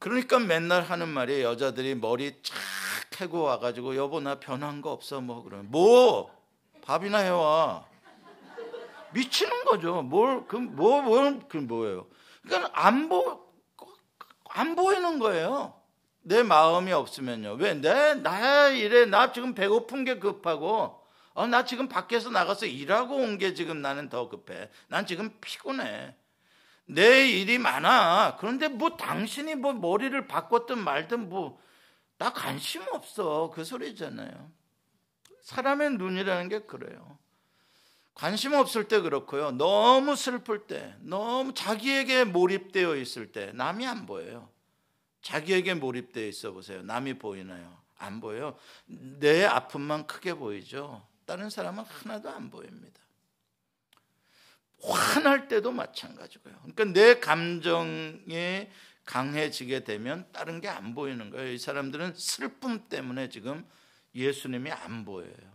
그러니까 0.04 0.38
맨날 0.38 0.82
하는 0.82 1.08
말이 1.08 1.40
여자들이 1.40 1.94
머리 1.94 2.32
쫙 2.42 2.54
캐고 3.08 3.40
와가지고 3.40 3.96
여보 3.96 4.20
나 4.20 4.38
변한 4.38 4.82
거 4.82 4.92
없어 4.92 5.22
뭐 5.22 5.42
그러면 5.42 5.70
뭐 5.70 6.30
밥이나 6.82 7.16
해와 7.20 7.86
미치는 9.14 9.64
거죠. 9.64 10.02
뭘그뭐뭘그 10.02 11.56
뭐예요? 11.56 12.06
그러니까 12.42 12.70
안보안 12.74 13.38
보이는 14.76 15.18
거예요. 15.18 15.72
내 16.20 16.42
마음이 16.42 16.92
없으면요. 16.92 17.54
왜? 17.54 17.72
내, 17.72 18.12
나 18.12 18.68
이래. 18.68 19.06
나 19.06 19.32
지금 19.32 19.54
배고픈 19.54 20.04
게 20.04 20.18
급하고, 20.18 21.00
어, 21.32 21.46
나 21.46 21.64
지금 21.64 21.88
밖에서 21.88 22.28
나가서 22.28 22.66
일하고 22.66 23.14
온 23.16 23.38
게 23.38 23.54
지금 23.54 23.80
나는 23.80 24.10
더 24.10 24.28
급해. 24.28 24.68
난 24.88 25.06
지금 25.06 25.30
피곤해. 25.40 26.14
내 26.86 27.28
일이 27.28 27.58
많아. 27.58 28.36
그런데 28.38 28.68
뭐 28.68 28.96
당신이 28.96 29.54
뭐 29.54 29.72
머리를 29.72 30.26
바꿨든 30.26 30.78
말든 30.78 31.28
뭐, 31.28 31.58
나 32.18 32.32
관심 32.32 32.82
없어. 32.92 33.50
그 33.54 33.64
소리잖아요. 33.64 34.50
사람의 35.42 35.92
눈이라는 35.92 36.48
게 36.48 36.60
그래요. 36.60 37.18
관심 38.14 38.54
없을 38.54 38.86
때 38.86 39.00
그렇고요. 39.00 39.50
너무 39.52 40.14
슬플 40.14 40.66
때, 40.66 40.94
너무 41.00 41.52
자기에게 41.52 42.24
몰입되어 42.24 42.96
있을 42.96 43.32
때 43.32 43.50
남이 43.54 43.86
안 43.86 44.06
보여요. 44.06 44.48
자기에게 45.22 45.74
몰입되어 45.74 46.26
있어 46.28 46.52
보세요. 46.52 46.82
남이 46.82 47.18
보이나요? 47.18 47.76
안 47.98 48.20
보여요. 48.20 48.56
내 48.86 49.44
아픔만 49.44 50.06
크게 50.06 50.34
보이죠. 50.34 51.06
다른 51.24 51.50
사람은 51.50 51.84
하나도 51.84 52.30
안 52.30 52.50
보입니다. 52.50 53.00
화날 54.86 55.48
때도 55.48 55.72
마찬가지고요. 55.72 56.54
그러니까 56.62 56.84
내 56.84 57.18
감정이 57.20 58.68
강해지게 59.04 59.84
되면 59.84 60.26
다른 60.32 60.60
게 60.60 60.68
안 60.68 60.94
보이는 60.94 61.30
거예요. 61.30 61.52
이 61.52 61.58
사람들은 61.58 62.14
슬픔 62.16 62.88
때문에 62.88 63.28
지금 63.28 63.66
예수님이 64.14 64.70
안 64.70 65.04
보여요. 65.04 65.54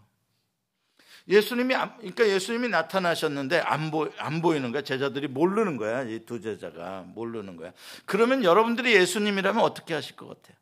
예수님이 1.27 1.75
그러니까 1.75 2.27
예수님이 2.27 2.69
나타나셨는데 2.69 3.59
안, 3.59 3.91
보, 3.91 4.12
안 4.17 4.41
보이는 4.41 4.71
거야. 4.71 4.81
제자들이 4.81 5.27
모르는 5.27 5.77
거야. 5.77 6.03
이 6.03 6.25
두 6.25 6.41
제자가 6.41 7.01
모르는 7.01 7.55
거야. 7.55 7.71
그러면 8.05 8.43
여러분들이 8.43 8.93
예수님이라면 8.95 9.62
어떻게 9.63 9.93
하실 9.93 10.15
것 10.15 10.27
같아요? 10.27 10.57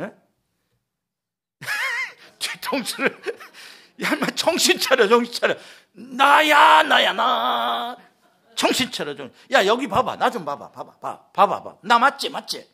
예? 0.00 0.14
뒤통수를 2.38 3.20
야, 4.00 4.14
마 4.16 4.26
정신 4.28 4.78
차려, 4.78 5.06
정신 5.08 5.34
차려. 5.34 5.54
나야, 5.92 6.82
나야, 6.82 7.12
나. 7.12 7.96
정신 8.54 8.90
차려, 8.90 9.14
좀. 9.14 9.32
야, 9.50 9.66
여기 9.66 9.86
봐봐. 9.88 10.16
나좀 10.16 10.44
봐봐. 10.44 10.72
봐 10.72 10.84
봐. 10.84 10.92
봐. 10.98 11.26
봐봐. 11.32 11.62
봐. 11.62 11.76
나 11.82 11.98
맞지? 11.98 12.30
맞지? 12.30 12.70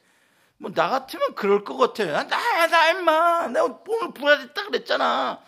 뭐, 0.58 0.70
나 0.72 0.88
같으면 0.88 1.34
그럴 1.34 1.64
것 1.64 1.76
같아요. 1.76 2.12
나, 2.12 2.66
나, 2.66 2.90
임마. 2.90 3.48
내가 3.48 3.64
오늘 3.86 4.12
부활했다 4.12 4.64
그랬잖아. 4.64 5.42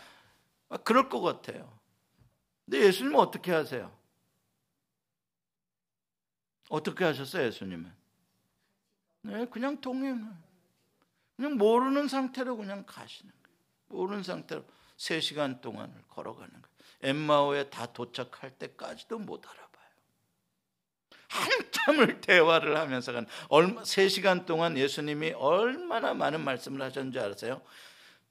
그럴 0.85 1.09
것 1.09 1.21
같아요. 1.21 1.79
근데 2.65 2.87
예수님은 2.87 3.19
어떻게 3.19 3.53
하세요? 3.53 3.91
어떻게 6.69 7.05
하셨어요, 7.05 7.47
예수님은? 7.47 7.93
네, 9.23 9.47
그냥 9.47 9.81
동행. 9.81 10.31
그냥 11.37 11.57
모르는 11.57 12.07
상태로 12.07 12.57
그냥 12.57 12.85
가시는 12.87 13.33
거예요. 13.43 13.57
모르는 13.89 14.23
상태로. 14.23 14.65
3시간 15.01 15.61
동안을 15.63 15.95
걸어가는 16.09 16.51
거예요. 16.51 16.65
엠마오에 17.03 17.71
다 17.71 17.87
도착할 17.87 18.51
때까지도 18.51 19.19
못 19.19 19.43
알아봐요. 19.47 19.71
한참을 21.29 22.21
대화를 22.21 22.77
하면서 22.77 23.13
간 23.13 23.27
3시간 23.49 24.45
동안 24.45 24.77
예수님이 24.77 25.33
얼마나 25.33 26.13
많은 26.13 26.45
말씀을 26.45 26.83
하셨는지 26.83 27.19
아세요? 27.19 27.63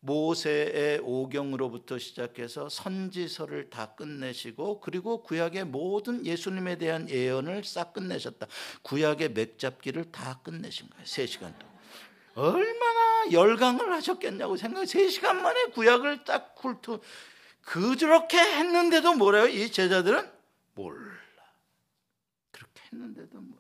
모세의 0.02 1.00
오경으로부터 1.00 1.98
시작해서 1.98 2.70
선지서를 2.70 3.70
다 3.70 3.96
끝내시고 3.96 4.80
그리고 4.80 5.24
구약의 5.24 5.66
모든 5.66 6.26
예수님에 6.26 6.78
대한 6.78 7.10
예언을 7.10 7.64
싹 7.64 7.94
끝내셨다. 7.94 8.48
구약의 8.84 9.34
맥잡기를 9.34 10.12
다 10.12 10.40
끝내신 10.44 10.90
거예요. 10.90 11.04
3시간 11.04 11.58
동안. 11.60 11.69
얼마나 12.40 13.32
열강을 13.32 13.92
하셨겠냐고 13.92 14.56
생각해. 14.56 14.86
3시간 14.86 15.36
만에 15.36 15.66
구약을 15.72 16.24
딱 16.24 16.56
훑어. 16.58 17.02
그렇게 17.62 18.38
했는데도 18.38 19.14
뭐래요? 19.16 19.48
이 19.48 19.72
제자들은 19.72 20.32
몰라. 20.74 21.20
그렇게 22.52 22.82
했는데도 22.92 23.42
몰라. 23.42 23.60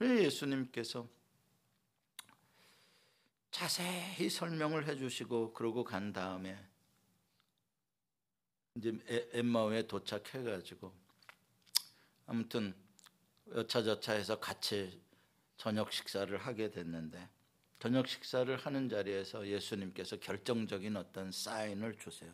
예수님께서 0.00 1.08
자세히 3.50 4.30
설명을 4.30 4.86
해주시고 4.86 5.54
그러고 5.54 5.82
간 5.82 6.12
다음에 6.12 6.56
이제 8.76 8.96
엠마오에 9.32 9.88
도착해가지고 9.88 10.94
아무튼 12.26 12.76
여차저차 13.54 14.12
해서 14.12 14.38
같이 14.38 15.00
저녁 15.56 15.92
식사를 15.92 16.36
하게 16.36 16.70
됐는데 16.70 17.28
저녁 17.78 18.08
식사를 18.08 18.54
하는 18.56 18.88
자리에서 18.88 19.46
예수님께서 19.46 20.18
결정적인 20.18 20.96
어떤 20.96 21.30
사인을 21.30 21.96
주세요. 21.98 22.32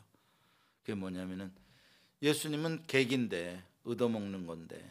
그게 0.81 0.94
뭐냐면은 0.94 1.53
예수님은 2.22 2.87
객인데 2.87 3.62
얻어먹는 3.85 4.46
건데 4.46 4.83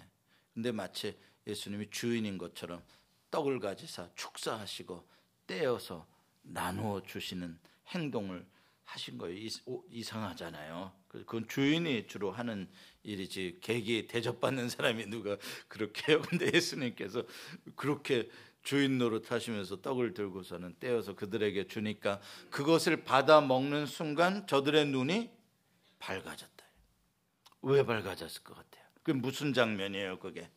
근데 0.53 0.71
마치 0.71 1.17
예수님이 1.47 1.89
주인인 1.89 2.37
것처럼 2.37 2.83
떡을 3.31 3.59
가지사 3.59 4.09
축사하시고 4.15 5.07
떼어서 5.47 6.05
나누어 6.43 7.01
주시는 7.01 7.57
행동을 7.87 8.45
하신 8.93 9.17
거예요. 9.17 9.49
이상하잖아요. 9.89 10.93
그, 11.07 11.25
그건 11.25 11.47
주인이 11.47 12.07
주로 12.07 12.31
하는 12.31 12.69
일이지 13.01 13.57
객이 13.61 14.07
대접받는 14.07 14.69
사람이 14.69 15.07
누가 15.07 15.37
그렇게 15.67 16.11
해요. 16.11 16.21
근데 16.21 16.51
예수님께서 16.53 17.23
그렇게 17.75 18.29
주인 18.61 18.97
노릇 18.97 19.31
하시면서 19.31 19.81
떡을 19.81 20.13
들고서는 20.13 20.75
떼어서 20.79 21.15
그들에게 21.15 21.67
주니까 21.67 22.21
그것을 22.49 23.03
받아 23.03 23.41
먹는 23.41 23.87
순간 23.87 24.45
저들의 24.47 24.85
눈이 24.87 25.31
밝아졌다. 25.99 26.63
왜 27.63 27.83
밝아졌을 27.83 28.43
것 28.43 28.55
같아요? 28.55 28.83
그게 28.93 29.13
무슨 29.13 29.53
장면이에요, 29.53 30.19
그게? 30.19 30.49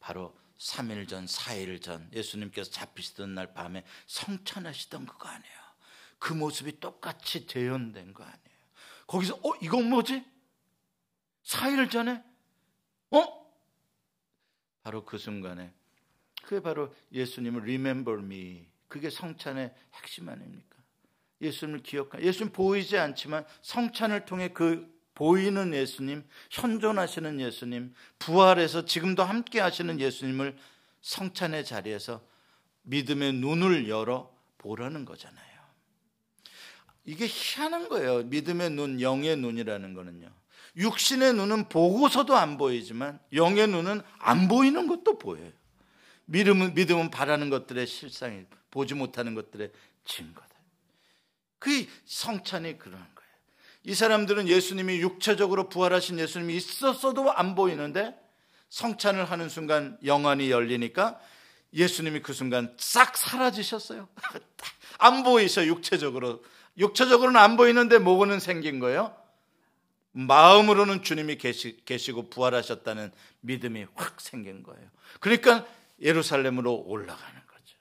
바로 0.00 0.34
3일 0.58 1.06
전, 1.08 1.26
4일 1.26 1.82
전 1.82 2.08
예수님께서 2.12 2.70
잡히시던 2.70 3.34
날 3.34 3.52
밤에 3.52 3.84
성찬하시던 4.06 5.06
그거 5.06 5.28
아니에요. 5.28 5.59
그 6.20 6.32
모습이 6.32 6.78
똑같이 6.78 7.48
재현된 7.48 8.14
거 8.14 8.22
아니에요. 8.22 8.38
거기서 9.08 9.34
어 9.42 9.54
이건 9.60 9.88
뭐지? 9.90 10.24
4일 11.42 11.90
전에 11.90 12.22
어? 13.10 13.50
바로 14.82 15.04
그 15.04 15.18
순간에 15.18 15.72
그게 16.42 16.60
바로 16.60 16.94
예수님을 17.10 17.62
remember 17.62 18.22
me 18.22 18.68
그게 18.86 19.10
성찬의 19.10 19.74
핵심 19.94 20.28
아닙니까? 20.28 20.76
예수님을 21.40 21.82
기억하 21.82 22.20
예수님 22.20 22.52
보이지 22.52 22.96
않지만 22.96 23.44
성찬을 23.62 24.26
통해 24.26 24.48
그 24.48 25.00
보이는 25.20 25.74
예수님, 25.74 26.26
현존하시는 26.50 27.40
예수님, 27.40 27.94
부활해서 28.18 28.86
지금도 28.86 29.22
함께 29.22 29.60
하시는 29.60 30.00
예수님을 30.00 30.56
성찬의 31.02 31.66
자리에서 31.66 32.24
믿음의 32.84 33.34
눈을 33.34 33.90
열어 33.90 34.34
보라는 34.56 35.04
거잖아요. 35.04 35.49
이게 37.10 37.26
희한한 37.28 37.88
거예요. 37.88 38.22
믿음의 38.22 38.70
눈, 38.70 39.00
영의 39.00 39.36
눈이라는 39.36 39.94
거는요. 39.94 40.30
육신의 40.76 41.34
눈은 41.34 41.68
보고서도 41.68 42.36
안 42.36 42.56
보이지만 42.56 43.18
영의 43.32 43.66
눈은 43.66 44.00
안 44.20 44.46
보이는 44.46 44.86
것도 44.86 45.18
보여요. 45.18 45.50
믿음은 46.26 46.74
믿음은 46.74 47.10
바라는 47.10 47.50
것들의 47.50 47.88
실상이 47.88 48.44
보지 48.70 48.94
못하는 48.94 49.34
것들의 49.34 49.72
증거다. 50.04 50.48
그 51.58 51.84
성찬이 52.04 52.78
그런 52.78 53.00
거예요. 53.00 53.30
이 53.82 53.92
사람들은 53.92 54.46
예수님이 54.46 55.00
육체적으로 55.00 55.68
부활하신 55.68 56.20
예수님이 56.20 56.54
있었어도 56.54 57.32
안 57.32 57.56
보이는데 57.56 58.14
성찬을 58.68 59.24
하는 59.24 59.48
순간 59.48 59.98
영안이 60.04 60.48
열리니까 60.52 61.18
예수님이 61.74 62.20
그 62.20 62.32
순간 62.32 62.72
싹 62.78 63.16
사라지셨어요. 63.16 64.08
안 64.98 65.24
보이셔 65.24 65.66
육체적으로. 65.66 66.40
육체적으로는 66.76 67.40
안 67.40 67.56
보이는데 67.56 67.98
뭐고는 67.98 68.40
생긴 68.40 68.78
거예요? 68.78 69.14
마음으로는 70.12 71.02
주님이 71.02 71.36
계시, 71.36 71.82
계시고 71.84 72.30
부활하셨다는 72.30 73.12
믿음이 73.40 73.86
확 73.94 74.20
생긴 74.20 74.62
거예요. 74.62 74.88
그러니까 75.20 75.66
예루살렘으로 76.00 76.74
올라가는 76.86 77.40
거죠. 77.46 77.76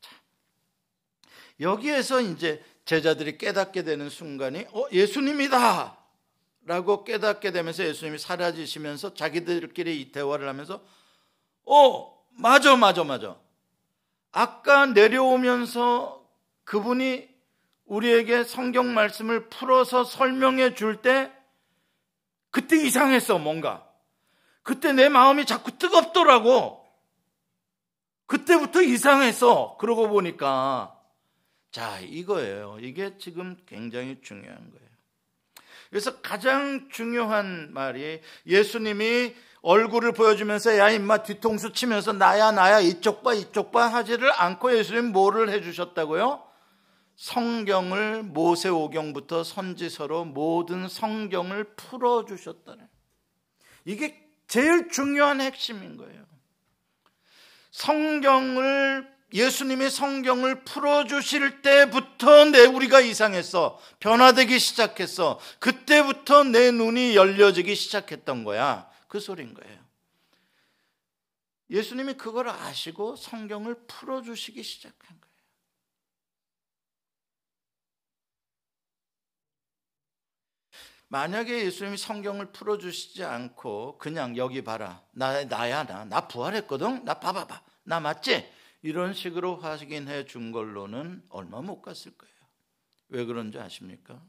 자, 0.00 0.10
여기에서 1.60 2.20
이제 2.20 2.62
제자들이 2.84 3.38
깨닫게 3.38 3.82
되는 3.82 4.08
순간이 4.08 4.66
어 4.72 4.84
예수님이다 4.92 5.98
라고 6.66 7.04
깨닫게 7.04 7.50
되면서 7.50 7.84
예수님이 7.84 8.18
사라지시면서 8.18 9.14
자기들끼리 9.14 10.00
이 10.00 10.12
대화를 10.12 10.48
하면서 10.48 10.84
어 11.64 12.24
맞아 12.30 12.76
맞아 12.76 13.02
맞아 13.02 13.36
아까 14.30 14.86
내려오면서 14.86 16.25
그분이 16.66 17.26
우리에게 17.86 18.44
성경 18.44 18.92
말씀을 18.92 19.48
풀어서 19.48 20.04
설명해 20.04 20.74
줄 20.74 21.00
때 21.00 21.32
그때 22.50 22.76
이상했어 22.76 23.38
뭔가. 23.38 23.86
그때 24.62 24.92
내 24.92 25.08
마음이 25.08 25.44
자꾸 25.44 25.78
뜨겁더라고. 25.78 26.84
그때부터 28.26 28.82
이상했어. 28.82 29.76
그러고 29.78 30.08
보니까. 30.08 30.98
자 31.70 32.00
이거예요. 32.00 32.78
이게 32.80 33.16
지금 33.18 33.56
굉장히 33.66 34.20
중요한 34.22 34.70
거예요. 34.70 34.86
그래서 35.90 36.20
가장 36.20 36.88
중요한 36.90 37.72
말이 37.72 38.20
예수님이 38.46 39.36
얼굴을 39.60 40.12
보여주면서 40.12 40.78
야 40.78 40.90
임마 40.90 41.22
뒤통수 41.24 41.72
치면서 41.74 42.12
나야 42.14 42.50
나야 42.52 42.80
이쪽 42.80 43.22
봐 43.22 43.34
이쪽 43.34 43.70
봐 43.70 43.86
하지를 43.86 44.32
않고 44.32 44.76
예수님 44.76 45.12
뭐를 45.12 45.50
해주셨다고요? 45.50 46.45
성경을 47.16 48.22
모세오경부터 48.22 49.42
선지서로 49.42 50.26
모든 50.26 50.88
성경을 50.88 51.64
풀어주셨다는 51.74 52.86
이게 53.84 54.22
제일 54.46 54.88
중요한 54.90 55.40
핵심인 55.40 55.96
거예요. 55.96 56.26
성경을 57.70 59.16
예수님이 59.32 59.90
성경을 59.90 60.64
풀어주실 60.64 61.62
때부터 61.62 62.44
내 62.46 62.64
우리가 62.64 63.00
이상했어. 63.00 63.78
변화되기 63.98 64.58
시작했어. 64.58 65.40
그때부터 65.58 66.44
내 66.44 66.70
눈이 66.70 67.16
열려지기 67.16 67.74
시작했던 67.74 68.44
거야. 68.44 68.88
그 69.08 69.18
소린 69.18 69.52
거예요. 69.52 69.84
예수님이 71.70 72.14
그걸 72.14 72.48
아시고 72.48 73.16
성경을 73.16 73.74
풀어주시기 73.88 74.62
시작한 74.62 75.08
거예요. 75.08 75.25
만약에 81.08 81.64
예수님이 81.64 81.96
성경을 81.96 82.52
풀어주시지 82.52 83.22
않고 83.24 83.98
그냥 83.98 84.36
여기 84.36 84.62
봐라. 84.64 85.02
나, 85.12 85.44
나야, 85.44 85.84
나. 85.86 86.04
나 86.04 86.26
부활했거든? 86.26 87.04
나 87.04 87.14
봐봐봐. 87.20 87.62
나 87.84 88.00
맞지? 88.00 88.52
이런 88.82 89.14
식으로 89.14 89.56
확인해 89.56 90.24
준 90.24 90.50
걸로는 90.52 91.24
얼마 91.28 91.60
못 91.62 91.80
갔을 91.80 92.16
거예요. 92.16 92.34
왜 93.08 93.24
그런지 93.24 93.58
아십니까? 93.58 94.20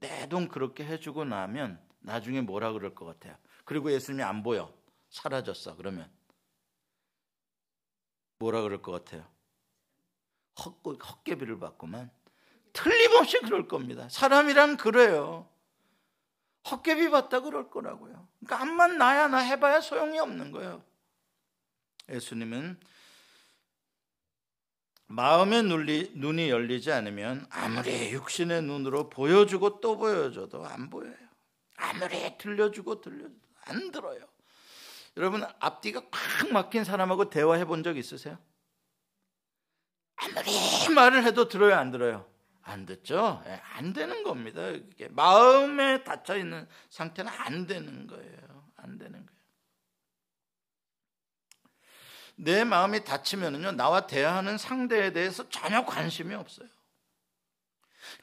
내 0.00 0.28
돈 0.28 0.48
그렇게 0.48 0.84
해주고 0.84 1.24
나면 1.24 1.80
나중에 2.00 2.40
뭐라 2.40 2.72
그럴 2.72 2.94
것 2.94 3.04
같아요. 3.04 3.36
그리고 3.64 3.92
예수님이 3.92 4.22
안 4.22 4.42
보여. 4.42 4.72
사라졌어. 5.10 5.76
그러면 5.76 6.10
뭐라 8.38 8.62
그럴 8.62 8.80
것 8.82 8.92
같아요? 8.92 9.26
헛, 10.58 10.80
헛개비를 10.84 11.58
받구만. 11.58 12.10
틀림없이 12.72 13.38
그럴 13.40 13.68
겁니다. 13.68 14.08
사람이란 14.08 14.76
그래요. 14.76 15.48
헛개비 16.70 17.10
받다 17.10 17.40
그럴 17.40 17.68
거라고요. 17.70 18.28
그러니까 18.40 18.60
암만 18.62 18.98
나야 18.98 19.28
나 19.28 19.38
해봐야 19.38 19.80
소용이 19.80 20.18
없는 20.18 20.52
거예요. 20.52 20.82
예수님은 22.08 22.78
마음의 25.06 25.64
눈이, 25.64 26.12
눈이 26.14 26.48
열리지 26.48 26.90
않으면 26.92 27.46
아무리 27.50 28.12
육신의 28.12 28.62
눈으로 28.62 29.10
보여주고 29.10 29.80
또 29.80 29.98
보여줘도 29.98 30.64
안 30.64 30.88
보여요. 30.88 31.14
아무리 31.76 32.38
들려주고 32.38 33.00
들려줘도 33.00 33.34
안 33.64 33.90
들어요. 33.90 34.20
여러분 35.18 35.44
앞뒤가 35.60 36.00
꽉 36.10 36.50
막힌 36.52 36.84
사람하고 36.84 37.28
대화해 37.28 37.64
본 37.66 37.82
적 37.82 37.98
있으세요? 37.98 38.38
아무리 40.16 40.50
말을 40.94 41.24
해도 41.24 41.48
들어요, 41.48 41.74
안 41.76 41.90
들어요? 41.90 42.31
안 42.62 42.86
듣죠? 42.86 43.42
예, 43.46 43.60
안 43.74 43.92
되는 43.92 44.22
겁니다. 44.22 44.62
마음에 45.10 46.04
닫혀 46.04 46.36
있는 46.36 46.66
상태는 46.90 47.30
안 47.30 47.66
되는 47.66 48.06
거예요. 48.06 48.72
안 48.76 48.98
되는 48.98 49.12
거예요. 49.12 49.42
내 52.36 52.64
마음이 52.64 53.04
닫히면은요, 53.04 53.72
나와 53.72 54.06
대화하는 54.06 54.58
상대에 54.58 55.12
대해서 55.12 55.48
전혀 55.48 55.84
관심이 55.84 56.34
없어요. 56.34 56.68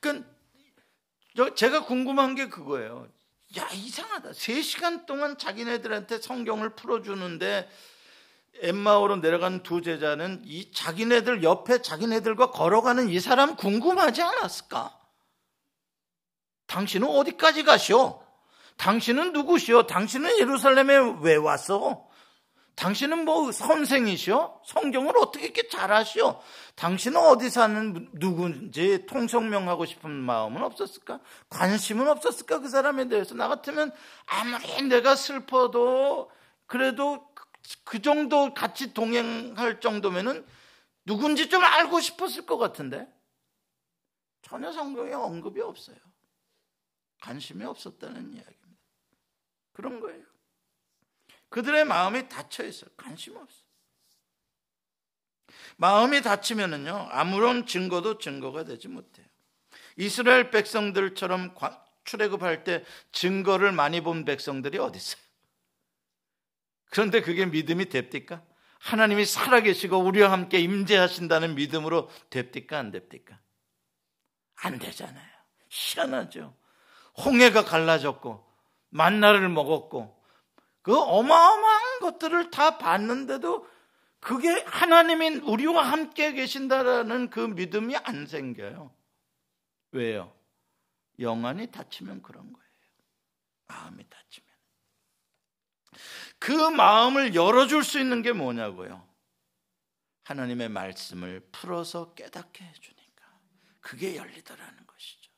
그러니까 0.02 0.30
제가 1.56 1.86
궁금한 1.86 2.36
게 2.36 2.48
그거예요. 2.50 3.08
야, 3.58 3.68
이상하다. 3.70 4.34
3 4.34 4.62
시간 4.62 5.06
동안 5.06 5.38
자기네들한테 5.38 6.20
성경을 6.20 6.76
풀어주는데 6.76 7.70
엠마오로 8.62 9.18
내려간 9.18 9.64
두 9.64 9.82
제자는 9.82 10.42
이 10.46 10.72
자기네들 10.72 11.44
옆에 11.44 11.82
자기네들과 11.82 12.52
걸어가는 12.52 13.10
이 13.10 13.20
사람 13.20 13.56
궁금하지 13.56 14.22
않았을까? 14.22 14.98
당신은 16.68 17.08
어디까지 17.08 17.64
가시오? 17.64 18.24
당신은 18.78 19.34
누구시오? 19.34 19.88
당신은 19.88 20.40
예루살렘에 20.40 21.18
왜 21.22 21.36
왔어? 21.36 22.08
당신은 22.76 23.26
뭐 23.26 23.52
선생이시오? 23.52 24.62
성경을 24.64 25.18
어떻게 25.18 25.46
이렇게 25.46 25.68
잘하시오? 25.68 26.40
당신은 26.76 27.20
어디 27.20 27.50
사는 27.50 28.08
누군지 28.14 29.06
통성명하고 29.06 29.86
싶은 29.86 30.10
마음은 30.10 30.64
없었을까? 30.64 31.20
관심은 31.50 32.08
없었을까? 32.08 32.60
그 32.60 32.70
사람에 32.70 33.10
대해서 33.10 33.36
나 33.36 33.50
같으면 33.50 33.92
아무리 34.28 34.84
내가 34.84 35.18
슬퍼도 35.18 36.32
그래도 36.68 37.28
그 37.84 38.02
정도 38.02 38.54
같이 38.54 38.94
동행할 38.94 39.80
정도면은 39.80 40.46
누군지 41.06 41.50
좀 41.50 41.64
알고 41.64 42.00
싶었을 42.00 42.46
것 42.46 42.58
같은데 42.58 43.08
전혀 44.42 44.72
성경에 44.72 45.14
언급이 45.14 45.62
없어요. 45.62 45.98
관심이 47.22 47.64
없었다는 47.66 48.34
이야기입니다. 48.34 48.84
그런 49.74 50.00
거예요. 50.00 50.24
그들의 51.50 51.86
마음이 51.86 52.30
닫혀 52.30 52.64
있어요. 52.66 52.90
관심 52.96 53.36
없어요. 53.36 53.70
마음이 55.78 56.22
닫히면은요, 56.22 57.10
아무런 57.12 57.66
증거도 57.66 58.20
증거가 58.20 58.64
되지 58.64 58.88
못해요. 58.88 59.26
이스라엘 59.98 60.52
백성들처럼 60.52 61.56
출애굽할 62.04 62.64
때 62.64 62.86
증거를 63.12 63.72
많이 63.72 64.02
본 64.02 64.26
백성들이 64.26 64.78
어디 64.78 64.98
있어요? 64.98 65.22
그런데 66.90 67.22
그게 67.22 67.46
믿음이 67.46 67.90
됩니까? 67.90 68.44
하나님이 68.80 69.26
살아계시고 69.26 69.98
우리와 69.98 70.32
함께 70.32 70.60
임재하신다는 70.60 71.56
믿음으로 71.56 72.10
됩니까? 72.30 72.80
안 72.80 72.92
됩니까? 72.92 73.40
안 74.56 74.80
되잖아요. 74.80 75.30
희한하죠. 75.70 76.56
홍해가 77.26 77.66
갈라졌고 77.66 78.46
만나를 78.90 79.50
먹었고 79.50 80.20
그 80.82 80.98
어마어마한 80.98 82.00
것들을 82.00 82.52
다 82.52 82.78
봤는데도 82.78 83.68
그게 84.20 84.50
하나님이 84.66 85.38
우리와 85.44 85.84
함께 85.84 86.34
계신다라는 86.34 87.30
그 87.30 87.40
믿음이 87.40 87.96
안 87.98 88.26
생겨요. 88.26 88.94
왜요? 89.92 90.34
영안이 91.20 91.68
닫히면 91.68 92.22
그런 92.22 92.52
거예요. 92.52 92.70
마음이 93.68 94.04
닫히면. 94.10 94.49
그 96.40 96.52
마음을 96.52 97.36
열어줄 97.36 97.84
수 97.84 98.00
있는 98.00 98.22
게 98.22 98.32
뭐냐고요? 98.32 99.08
하나님의 100.24 100.70
말씀을 100.70 101.42
풀어서 101.52 102.14
깨닫게 102.14 102.64
해주니까. 102.64 103.26
그게 103.82 104.16
열리더라는 104.16 104.88
것이죠. 104.88 105.32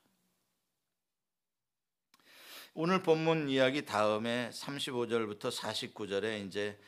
오늘 2.74 3.02
본문 3.02 3.48
이야기 3.48 3.84
다음에 3.84 4.50
35절부터 4.52 5.50
49절에 5.50 6.46
이제 6.46 6.78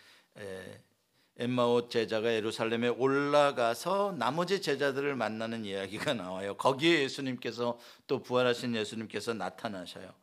엠마오 1.37 1.89
제자가 1.89 2.33
예루살렘에 2.33 2.89
올라가서 2.89 4.15
나머지 4.17 4.63
제자들을 4.63 5.17
만나는 5.17 5.65
이야기가 5.65 6.15
나와요. 6.15 6.57
거기에 6.57 7.03
예수님께서 7.03 7.79
또 8.07 8.23
부활하신 8.23 8.77
예수님께서 8.77 9.35
나타나셔요. 9.35 10.15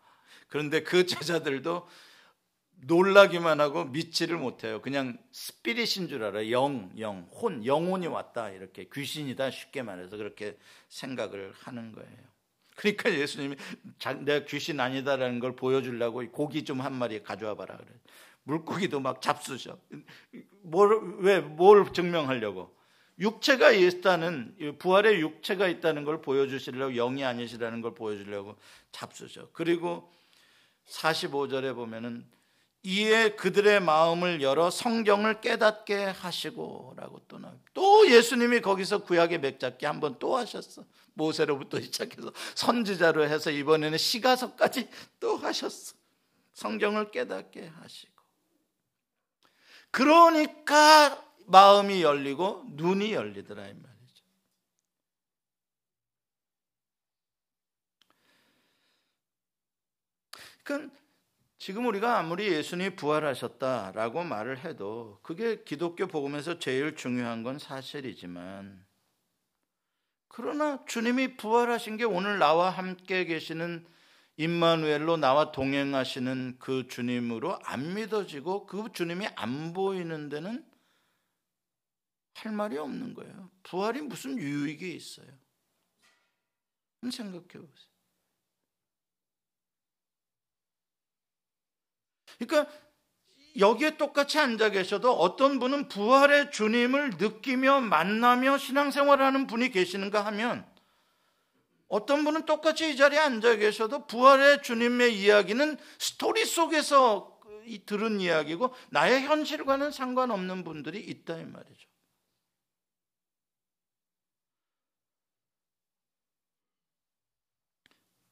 그런데 0.47 0.83
그 0.83 1.05
제자들도 1.05 1.87
놀라기만 2.83 3.61
하고 3.61 3.85
믿지를 3.85 4.37
못해요. 4.37 4.81
그냥 4.81 5.17
스피릿인 5.31 6.07
줄 6.07 6.23
알아요. 6.23 6.51
영, 6.51 6.91
영, 6.99 7.27
혼, 7.31 7.65
영혼이 7.65 8.07
왔다. 8.07 8.49
이렇게 8.49 8.87
귀신이다. 8.91 9.51
쉽게 9.51 9.83
말해서 9.83 10.17
그렇게 10.17 10.57
생각을 10.89 11.53
하는 11.59 11.91
거예요. 11.91 12.31
그러니까 12.75 13.13
예수님이 13.13 13.55
내가 14.21 14.45
귀신 14.45 14.79
아니다라는 14.79 15.39
걸 15.39 15.55
보여주려고 15.55 16.27
고기 16.31 16.63
좀 16.63 16.81
한 16.81 16.93
마리 16.93 17.21
가져와 17.21 17.55
봐라 17.55 17.77
그래. 17.77 17.89
물고기도 18.43 18.99
막 18.99 19.21
잡수셔. 19.21 19.77
뭘, 20.63 21.19
왜, 21.19 21.39
뭘 21.39 21.93
증명하려고? 21.93 22.75
육체가 23.19 23.71
있다는, 23.71 24.77
부활의 24.79 25.21
육체가 25.21 25.67
있다는 25.67 26.05
걸 26.05 26.21
보여주시려고, 26.21 26.95
영이 26.95 27.23
아니시라는 27.23 27.81
걸 27.81 27.93
보여주려고 27.93 28.57
잡수셔. 28.91 29.49
그리고 29.53 30.11
45절에 30.87 31.75
보면은 31.75 32.25
이에 32.83 33.35
그들의 33.35 33.79
마음을 33.81 34.41
열어 34.41 34.71
성경을 34.71 35.41
깨닫게 35.41 36.03
하시고라고 36.05 37.21
또 37.27 37.37
나와요. 37.37 37.59
또 37.73 38.09
예수님이 38.09 38.61
거기서 38.61 39.03
구약의 39.03 39.39
맥잡기 39.39 39.85
한 39.85 39.99
번 39.99 40.17
또 40.19 40.35
하셨어. 40.37 40.83
모세로부터 41.13 41.79
시작해서 41.81 42.31
선지자로 42.55 43.25
해서 43.25 43.51
이번에는 43.51 43.97
시가서까지 43.97 44.89
또 45.19 45.37
하셨어. 45.37 45.95
성경을 46.53 47.11
깨닫게 47.11 47.67
하시고. 47.67 48.11
그러니까 49.91 51.23
마음이 51.45 52.01
열리고 52.01 52.63
눈이 52.71 53.13
열리더라 53.13 53.67
이 53.67 53.73
말이죠. 53.73 54.23
그러니까 60.63 60.95
지금 61.61 61.85
우리가 61.85 62.17
아무리 62.17 62.51
예수님이 62.51 62.95
부활하셨다라고 62.95 64.23
말을 64.23 64.65
해도 64.65 65.19
그게 65.21 65.63
기독교 65.63 66.07
복음에서 66.07 66.57
제일 66.57 66.95
중요한 66.95 67.43
건 67.43 67.59
사실이지만 67.59 68.83
그러나 70.27 70.83
주님이 70.87 71.37
부활하신 71.37 71.97
게 71.97 72.03
오늘 72.03 72.39
나와 72.39 72.71
함께 72.71 73.25
계시는 73.25 73.85
임마누엘로 74.37 75.17
나와 75.17 75.51
동행하시는 75.51 76.57
그 76.57 76.87
주님으로 76.87 77.59
안 77.61 77.93
믿어지고 77.93 78.65
그 78.65 78.91
주님이 78.91 79.27
안 79.35 79.71
보이는 79.71 80.29
데는 80.29 80.65
할 82.33 82.53
말이 82.53 82.79
없는 82.79 83.13
거예요. 83.13 83.51
부활이 83.61 84.01
무슨 84.01 84.35
유익이 84.39 84.95
있어요? 84.95 85.27
생각해 87.11 87.43
보세요. 87.43 87.90
그러니까 92.45 92.71
여기에 93.59 93.97
똑같이 93.97 94.39
앉아 94.39 94.69
계셔도 94.69 95.13
어떤 95.13 95.59
분은 95.59 95.89
부활의 95.89 96.51
주님을 96.51 97.11
느끼며 97.17 97.81
만나며 97.81 98.57
신앙생활하는 98.57 99.45
분이 99.47 99.69
계시는가 99.69 100.25
하면 100.27 100.65
어떤 101.87 102.23
분은 102.23 102.45
똑같이 102.45 102.91
이 102.91 102.95
자리에 102.95 103.19
앉아 103.19 103.57
계셔도 103.57 104.07
부활의 104.07 104.63
주님의 104.63 105.19
이야기는 105.19 105.77
스토리 105.99 106.45
속에서 106.45 107.39
들은 107.85 108.19
이야기고 108.19 108.73
나의 108.89 109.21
현실과는 109.21 109.91
상관없는 109.91 110.63
분들이 110.63 110.99
있다 110.99 111.37
이 111.37 111.45
말이죠. 111.45 111.89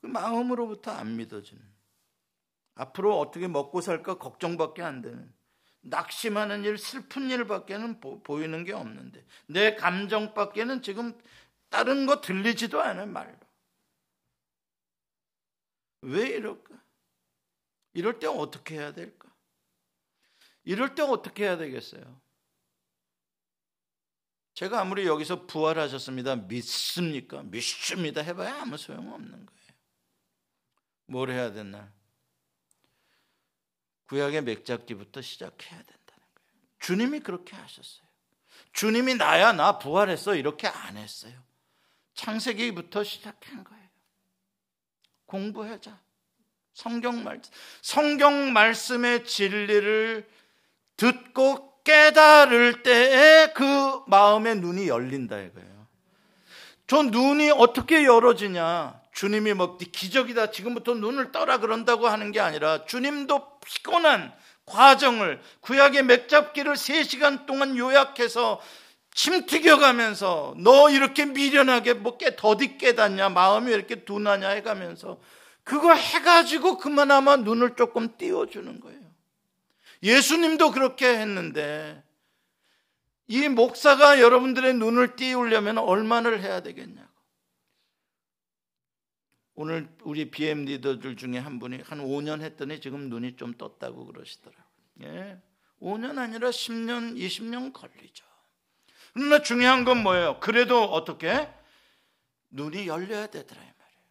그 0.02 0.08
마음으로부터 0.08 0.92
안 0.92 1.18
믿어지는 1.18 1.79
앞으로 2.80 3.20
어떻게 3.20 3.48
먹고 3.50 3.82
살까 3.82 4.18
걱정밖에 4.20 4.82
안 4.82 5.02
되는 5.02 5.34
낙심하는 5.82 6.64
일, 6.64 6.78
슬픈 6.78 7.30
일밖에는 7.30 8.00
보, 8.00 8.24
보이는 8.24 8.64
게 8.64 8.72
없는데 8.72 9.26
내 9.48 9.76
감정밖에는 9.76 10.82
지금 10.82 11.18
다른 11.70 12.06
거 12.06 12.22
들리지도 12.22 12.82
않은 12.82 13.12
말로. 13.12 13.38
왜 16.02 16.30
이럴까? 16.30 16.82
이럴 17.94 18.18
때 18.20 18.28
어떻게 18.28 18.76
해야 18.76 18.94
될까? 18.94 19.30
이럴 20.64 20.96
때 20.96 21.02
어떻게 21.02 21.44
해야 21.44 21.58
되겠어요? 21.58 22.22
제가 24.54 24.80
아무리 24.80 25.06
여기서 25.06 25.46
부활하셨습니다. 25.48 26.38
믿습니까? 26.38 27.44
믿습니다. 27.44 28.22
해봐야 28.22 28.62
아무 28.62 28.78
소용없는 28.78 29.32
거예요. 29.32 29.70
뭘 31.08 31.30
해야 31.32 31.52
되나? 31.52 31.99
구약의 34.10 34.42
맥잡기부터 34.42 35.22
시작해야 35.22 35.78
된다는 35.78 36.24
거예요. 36.36 36.50
주님이 36.80 37.20
그렇게 37.20 37.56
하셨어요. 37.56 38.08
주님이 38.74 39.16
나야 39.16 39.54
나 39.54 39.78
부활했어 39.78 40.36
이렇게 40.36 40.68
안 40.68 40.98
했어요. 40.98 41.34
창세기부터 42.16 43.04
시작한 43.04 43.64
거예요. 43.64 43.88
공부하자. 45.28 46.00
성경 46.74 47.24
말씀. 47.24 47.54
성경 47.82 48.52
말씀의 48.52 49.26
진리를 49.26 50.28
듣고 50.98 51.82
깨달을 51.84 52.84
때에 52.84 53.54
그 53.54 54.04
마음의 54.08 54.58
눈이 54.58 54.88
열린다 54.88 55.40
이거예요. 55.40 55.88
저 56.88 57.04
눈이 57.04 57.52
어떻게 57.52 58.06
열어지냐? 58.06 58.99
주님이 59.20 59.54
뭐 59.54 59.78
기적이다 59.78 60.50
지금부터 60.50 60.94
눈을 60.94 61.34
떠라 61.34 61.58
그런다고 61.58 62.08
하는 62.08 62.32
게 62.32 62.40
아니라 62.40 62.86
주님도 62.86 63.60
피곤한 63.60 64.32
과정을 64.66 65.42
구약의 65.60 66.04
맥잡기를 66.04 66.76
3시간 66.76 67.46
동안 67.46 67.78
요약해서 67.78 68.62
침튀겨가면서 69.14 70.54
너 70.60 70.90
이렇게 70.90 71.26
미련하게 71.26 71.96
뭐 71.96 72.16
깨, 72.16 72.38
더디 72.38 72.78
깨닫냐 72.78 73.28
마음이 73.28 73.74
이렇게 73.74 74.06
둔하냐 74.06 74.52
해가면서 74.52 75.20
그거 75.66 75.94
해가지고 75.94 76.78
그만아마 76.78 77.36
눈을 77.36 77.76
조금 77.76 78.16
띄워주는 78.16 78.80
거예요. 78.80 79.02
예수님도 80.02 80.72
그렇게 80.72 81.10
했는데 81.10 82.02
이 83.28 83.50
목사가 83.50 84.22
여러분들의 84.22 84.76
눈을 84.76 85.18
띄우려면 85.18 85.78
얼마나 85.78 86.30
해야 86.30 86.62
되겠냐? 86.62 87.09
오늘 89.62 89.90
우리 90.04 90.32
BM 90.32 90.64
리더들 90.64 91.18
중에 91.18 91.38
한 91.38 91.60
분이 91.60 91.82
한 91.84 92.00
5년 92.00 92.40
했더니 92.40 92.80
지금 92.80 93.10
눈이 93.10 93.36
좀 93.36 93.54
떴다고 93.56 94.06
그러시더라고요. 94.06 94.64
예. 95.04 95.38
5년 95.82 96.18
아니라 96.18 96.50
10년, 96.50 97.18
20년 97.18 97.74
걸리죠. 97.74 98.24
그러나 99.14 99.42
중요한 99.42 99.84
건 99.84 100.02
뭐예요? 100.02 100.40
그래도 100.40 100.86
어떻게? 100.86 101.54
눈이 102.52 102.88
열려야 102.88 103.28
되더라, 103.28 103.62
이 103.62 103.66
말이에요. 103.66 104.02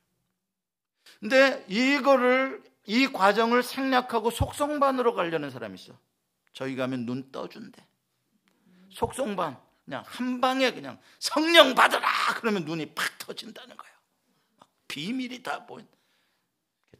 근데 1.21 1.65
이거를, 1.67 2.63
이 2.85 3.07
과정을 3.07 3.63
생략하고 3.63 4.31
속성반으로 4.31 5.15
가려는 5.15 5.51
사람이 5.51 5.77
있어. 5.77 5.99
저희 6.53 6.77
가면 6.77 7.07
눈 7.07 7.33
떠준대. 7.33 7.83
속성반. 8.91 9.59
그냥 9.87 10.03
한 10.05 10.43
방에 10.43 10.73
그냥 10.75 11.01
성령 11.19 11.75
받으라! 11.75 12.07
그러면 12.37 12.67
눈이 12.67 12.93
팍 12.95 13.17
터진다는 13.17 13.79
거예요. 13.79 13.88
비밀이 14.89 15.43
다 15.43 15.67
보인 15.67 15.87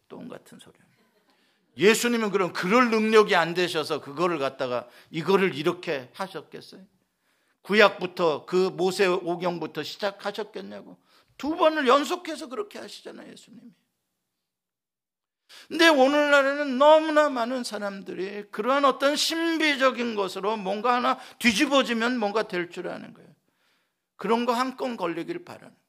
똥 0.09 0.29
같은 0.29 0.59
소리. 0.59 0.75
예수님은 1.77 2.31
그럼 2.31 2.53
그럴 2.53 2.91
능력이 2.91 3.37
안 3.37 3.55
되셔서 3.55 4.01
그거를 4.01 4.39
갖다가 4.39 4.89
이거를 5.11 5.55
이렇게 5.55 6.11
하셨겠어요? 6.15 6.85
구약부터 7.63 8.47
그 8.47 8.71
모세 8.71 9.07
오경부터 9.07 9.83
시작하셨겠냐고. 9.83 10.99
두 11.37 11.55
번을 11.57 11.87
연속해서 11.87 12.49
그렇게 12.49 12.79
하시잖아요, 12.79 13.31
예수님이. 13.31 13.71
근데 15.69 15.89
오늘날에는 15.89 16.79
너무나 16.79 17.29
많은 17.31 17.65
사람들이 17.65 18.51
그러한 18.51 18.85
어떤 18.85 19.17
신비적인 19.17 20.15
것으로 20.15 20.57
뭔가 20.57 20.95
하나 20.95 21.19
뒤집어지면 21.39 22.19
뭔가 22.19 22.49
될 22.49 22.71
줄 22.71 22.89
아는 22.89 23.15
거예요. 23.15 23.29
그런 24.17 24.47
거 24.47 24.53
한 24.53 24.77
건 24.77 24.97
걸리길 24.97 25.45
바라는 25.45 25.69
거예요. 25.69 25.88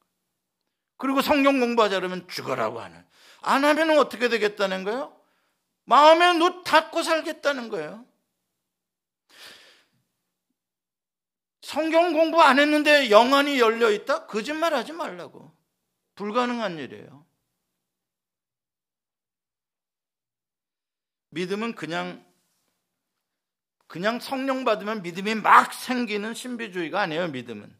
그리고 1.00 1.22
성경 1.22 1.60
공부하자 1.60 1.98
그러면 1.98 2.28
죽어라고 2.28 2.78
하는. 2.78 3.02
안 3.40 3.64
하면 3.64 3.98
어떻게 3.98 4.28
되겠다는 4.28 4.84
거예요? 4.84 5.18
마음에 5.84 6.34
눈 6.34 6.62
닫고 6.62 7.02
살겠다는 7.02 7.70
거예요. 7.70 8.04
성경 11.62 12.12
공부 12.12 12.42
안 12.42 12.58
했는데 12.58 13.10
영안이 13.10 13.58
열려 13.58 13.90
있다? 13.90 14.26
거짓말 14.26 14.74
하지 14.74 14.92
말라고. 14.92 15.50
불가능한 16.16 16.78
일이에요. 16.78 17.24
믿음은 21.30 21.76
그냥 21.76 22.26
그냥 23.86 24.20
성령 24.20 24.64
받으면 24.64 25.00
믿음이 25.00 25.36
막 25.36 25.72
생기는 25.72 26.34
신비주의가 26.34 27.00
아니에요, 27.00 27.28
믿음은. 27.28 27.74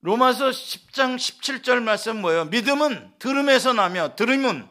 로마서 0.00 0.50
10장 0.50 1.16
17절 1.16 1.82
말씀 1.82 2.20
뭐예요? 2.20 2.44
믿음은 2.46 3.14
들음에서 3.18 3.72
나며 3.72 4.14
들음은 4.14 4.68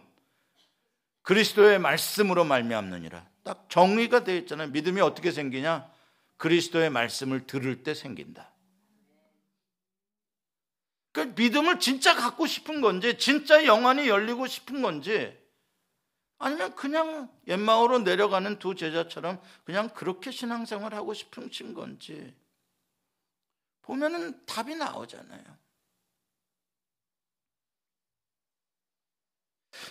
그리스도의 1.23 1.79
말씀으로 1.79 2.43
말미암느니라. 2.43 3.27
딱 3.43 3.67
정의가 3.69 4.23
되어 4.23 4.35
있잖아요. 4.37 4.69
믿음이 4.69 5.01
어떻게 5.01 5.31
생기냐? 5.31 5.89
그리스도의 6.37 6.89
말씀을 6.89 7.47
들을 7.47 7.83
때 7.83 7.93
생긴다. 7.93 8.51
그 11.11 11.33
믿음을 11.35 11.79
진짜 11.79 12.13
갖고 12.13 12.45
싶은 12.45 12.81
건지, 12.81 13.17
진짜 13.17 13.65
영안이 13.65 14.07
열리고 14.07 14.47
싶은 14.47 14.81
건지, 14.81 15.35
아니면 16.37 16.75
그냥 16.75 17.29
옛마을로 17.47 17.99
내려가는 17.99 18.59
두 18.59 18.75
제자처럼 18.75 19.41
그냥 19.63 19.89
그렇게 19.89 20.31
신앙생활 20.31 20.93
하고 20.93 21.13
싶은 21.13 21.49
건지 21.73 22.35
보면은 23.85 24.43
답이 24.47 24.75
나오잖아요. 24.75 25.43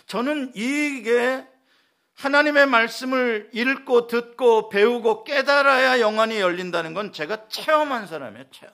저는 0.05 0.51
이게 0.53 1.47
하나님의 2.15 2.65
말씀을 2.67 3.49
읽고 3.53 4.07
듣고 4.07 4.67
배우고 4.69 5.23
깨달아야 5.23 6.01
영안이 6.01 6.39
열린다는 6.39 6.93
건 6.93 7.13
제가 7.13 7.47
체험한 7.47 8.07
사람이에요, 8.07 8.49
체험. 8.51 8.73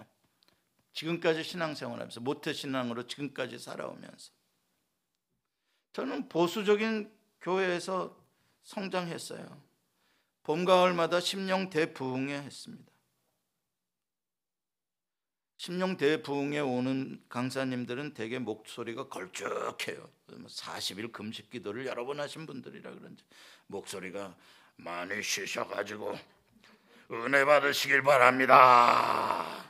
지금까지 0.94 1.44
신앙생활 1.44 2.00
하면서 2.00 2.20
모태신앙으로 2.20 3.06
지금까지 3.06 3.60
살아오면서 3.60 4.32
저는 5.94 6.30
보수적인 6.30 7.12
교회에서 7.42 8.18
성장했어요. 8.64 9.62
봄, 10.44 10.66
가을마다 10.66 11.20
심령 11.20 11.70
대부흥회 11.70 12.34
했습니다. 12.34 12.91
심령 15.64 15.96
대부흥에 15.96 16.60
오는 16.60 17.22
강사님들은 17.30 18.16
대개 18.16 18.40
목소리가 18.40 19.10
걸쭉해요. 19.10 20.10
40일 20.28 21.02
뭐 21.04 21.12
금식 21.12 21.52
기도를 21.52 21.86
여러 21.86 22.04
번 22.04 22.20
하신 22.20 22.48
분들이라 22.48 22.90
그런지 22.90 23.24
목소리가 23.68 24.36
많이 24.78 25.22
쉬셔 25.22 25.68
가지고 25.68 26.18
은혜 27.12 27.46
받으시길 27.46 28.02
바랍니다. 28.02 29.64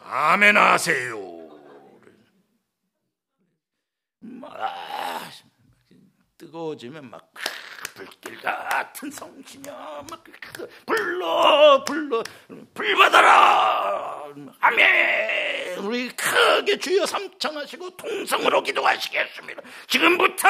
아멘 0.00 0.56
하세요. 0.56 1.16
뜨거워지면 6.38 7.08
막 7.08 7.32
불길 8.04 8.40
같은 8.40 9.10
성시며 9.10 9.72
막 10.10 10.24
불러 10.86 11.84
불러 11.84 12.22
불 12.74 12.96
받아라! 12.96 14.24
아멘! 14.60 15.78
우리 15.78 16.08
크게 16.08 16.78
주여 16.78 17.06
삼창하시고 17.06 17.96
통성으로 17.96 18.62
기도하시겠습니다. 18.62 19.62
지금부터 19.88 20.48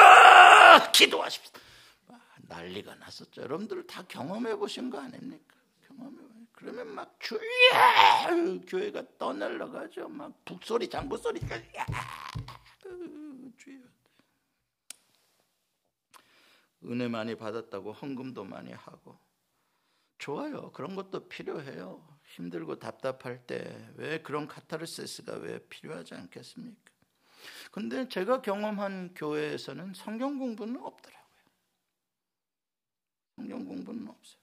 기도하십시다. 0.91 1.59
아, 2.09 2.19
난리가 2.47 2.95
났었죠. 2.95 3.41
여러분들 3.41 3.85
다 3.87 4.03
경험해 4.07 4.55
보신 4.55 4.89
거 4.89 4.99
아닙니까? 4.99 5.55
경험해 5.87 6.17
그러면 6.53 6.87
막 6.95 7.15
주여 7.19 7.39
교회가 8.67 9.03
떠날라 9.17 9.67
가죠. 9.69 10.07
막 10.07 10.31
북소리 10.45 10.89
장부소리까지 10.89 11.65
주여 13.57 13.92
은혜 16.85 17.07
많이 17.07 17.35
받았다고 17.35 17.93
헌금도 17.93 18.43
많이 18.45 18.71
하고 18.73 19.17
좋아요. 20.17 20.71
그런 20.71 20.95
것도 20.95 21.27
필요해요. 21.27 22.07
힘들고 22.25 22.79
답답할 22.79 23.45
때 23.45 23.89
왜 23.97 24.21
그런 24.21 24.47
카타르시스가 24.47 25.35
왜 25.37 25.59
필요하지 25.67 26.15
않겠습니까? 26.15 26.91
근데 27.71 28.07
제가 28.07 28.41
경험한 28.41 29.13
교회에서는 29.15 29.93
성경 29.93 30.39
공부는 30.39 30.77
없더라고요. 30.81 31.23
성경 33.35 33.65
공부는 33.65 34.07
없어요. 34.07 34.41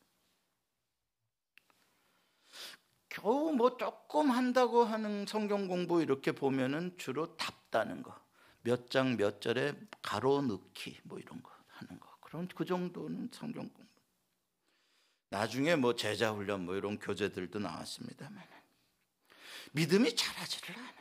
겨우 3.08 3.52
뭐 3.52 3.76
조금 3.76 4.30
한다고 4.30 4.84
하는 4.84 5.26
성경 5.26 5.66
공부 5.66 6.02
이렇게 6.02 6.32
보면은 6.32 6.96
주로 6.98 7.36
답다는 7.36 8.02
거. 8.02 8.14
몇 8.62 8.90
장 8.90 9.16
몇 9.16 9.40
절에 9.40 9.74
가로 10.02 10.42
넣기 10.42 11.00
뭐 11.04 11.18
이런 11.18 11.42
거. 11.42 11.50
그런 12.30 12.46
그 12.46 12.64
정도는 12.64 13.28
성경 13.32 13.68
공부. 13.68 13.90
나중에 15.30 15.74
뭐 15.74 15.96
제자 15.96 16.30
훈련 16.30 16.64
뭐 16.64 16.76
이런 16.76 16.98
교재들도 16.98 17.58
나왔습니다만 17.58 18.48
믿음이 19.72 20.14
자라지를 20.14 20.76
않아요. 20.76 20.94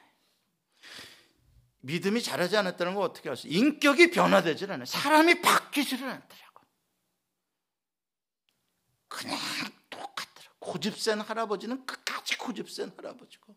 믿음이 1.81 2.21
자라지 2.23 2.57
않았다는 2.57 2.95
건 2.95 3.03
어떻게 3.03 3.29
알수? 3.29 3.47
인격이 3.47 4.09
변화되질 4.09 4.71
않아요. 4.71 4.85
사람이 4.85 5.41
바뀌지를 5.41 6.07
않더라고. 6.07 6.65
그냥 9.07 9.37
똑같더라. 9.89 10.49
고집센 10.57 11.21
할아버지는 11.21 11.85
끝까지 11.85 12.37
고집센 12.39 12.91
할아버지고 12.97 13.55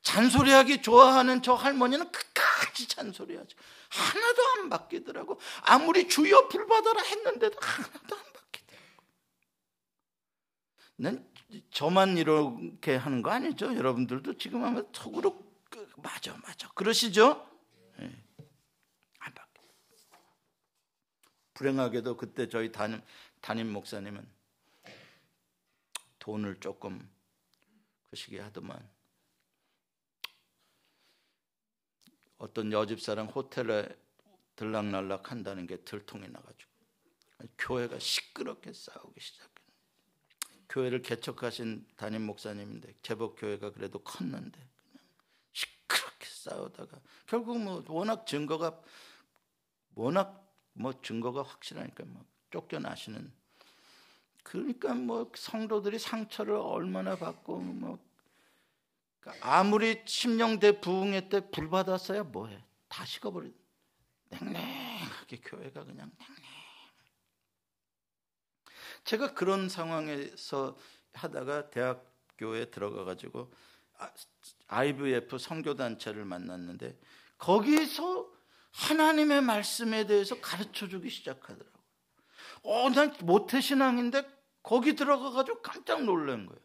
잔소리하기 0.00 0.80
좋아하는 0.82 1.42
저 1.42 1.54
할머니는 1.54 2.10
끝 2.10 2.31
까지 2.72 2.88
잔소리하죠. 2.88 3.56
하나도 3.90 4.42
안 4.56 4.70
바뀌더라고. 4.70 5.38
아무리 5.62 6.08
주여 6.08 6.48
불 6.48 6.66
받아라 6.66 7.02
했는데도 7.02 7.58
하나도 7.60 8.16
안 8.16 8.32
바뀌더라고. 8.32 9.02
난 10.96 11.32
저만 11.70 12.16
이렇게 12.16 12.96
하는 12.96 13.22
거 13.22 13.30
아니죠? 13.30 13.76
여러분들도 13.76 14.38
지금 14.38 14.64
하면 14.64 14.88
속으로 14.92 15.52
그, 15.68 15.86
맞아 15.96 16.36
맞아 16.38 16.68
그러시죠? 16.74 17.46
네. 17.98 18.24
안 19.18 19.34
바뀌. 19.34 19.60
불행하게도 21.54 22.16
그때 22.16 22.48
저희 22.48 22.72
담임, 22.72 23.02
담임 23.42 23.70
목사님은 23.72 24.26
돈을 26.18 26.60
조금 26.60 27.10
그 28.08 28.16
시기에 28.16 28.40
하더만 28.40 28.91
어떤 32.42 32.72
여집사랑 32.72 33.28
호텔에 33.28 33.88
들락날락 34.56 35.30
한다는 35.30 35.68
게 35.68 35.76
들통이 35.76 36.26
나가지고 36.26 36.72
교회가 37.56 38.00
시끄럽게 38.00 38.72
싸우기 38.72 39.20
시작해. 39.20 39.62
교회를 40.68 41.02
개척하신 41.02 41.86
담임 41.96 42.26
목사님인데 42.26 42.96
제법 43.02 43.36
교회가 43.38 43.70
그래도 43.70 44.00
컸는데 44.00 44.58
그냥 44.58 45.04
시끄럽게 45.52 46.26
싸우다가 46.26 47.00
결국 47.26 47.60
뭐 47.60 47.84
워낙 47.86 48.26
증거가 48.26 48.82
워낙 49.94 50.52
뭐 50.72 51.00
증거가 51.00 51.42
확실하니까 51.42 52.04
뭐 52.06 52.24
쫓겨나시는 52.50 53.32
그러니까 54.42 54.94
뭐 54.94 55.30
성도들이 55.32 56.00
상처를 56.00 56.56
얼마나 56.56 57.14
받고 57.14 57.60
뭐 57.60 58.11
그러니까 59.22 59.58
아무리 59.58 60.02
심령대 60.04 60.80
부흥회 60.80 61.28
때 61.28 61.40
불 61.50 61.70
받았어야 61.70 62.24
뭐해? 62.24 62.62
다 62.88 63.04
식어버린. 63.04 63.54
냉랭하게 64.30 65.40
교회가 65.44 65.84
그냥 65.84 66.10
냉랭. 66.18 66.42
제가 69.04 69.34
그런 69.34 69.68
상황에서 69.68 70.76
하다가 71.14 71.70
대학교에 71.70 72.70
들어가 72.70 73.04
가지고 73.04 73.52
IVF 74.68 75.38
선교 75.38 75.74
단체를 75.74 76.24
만났는데 76.24 76.98
거기서 77.38 78.30
하나님의 78.72 79.42
말씀에 79.42 80.06
대해서 80.06 80.40
가르쳐 80.40 80.88
주기 80.88 81.10
시작하더라고. 81.10 81.78
어, 82.62 82.90
난 82.90 83.14
모태 83.20 83.60
신앙인데 83.60 84.24
거기 84.62 84.94
들어가 84.94 85.30
가지고 85.30 85.60
깜짝 85.62 86.04
놀란 86.04 86.46
거예요. 86.46 86.60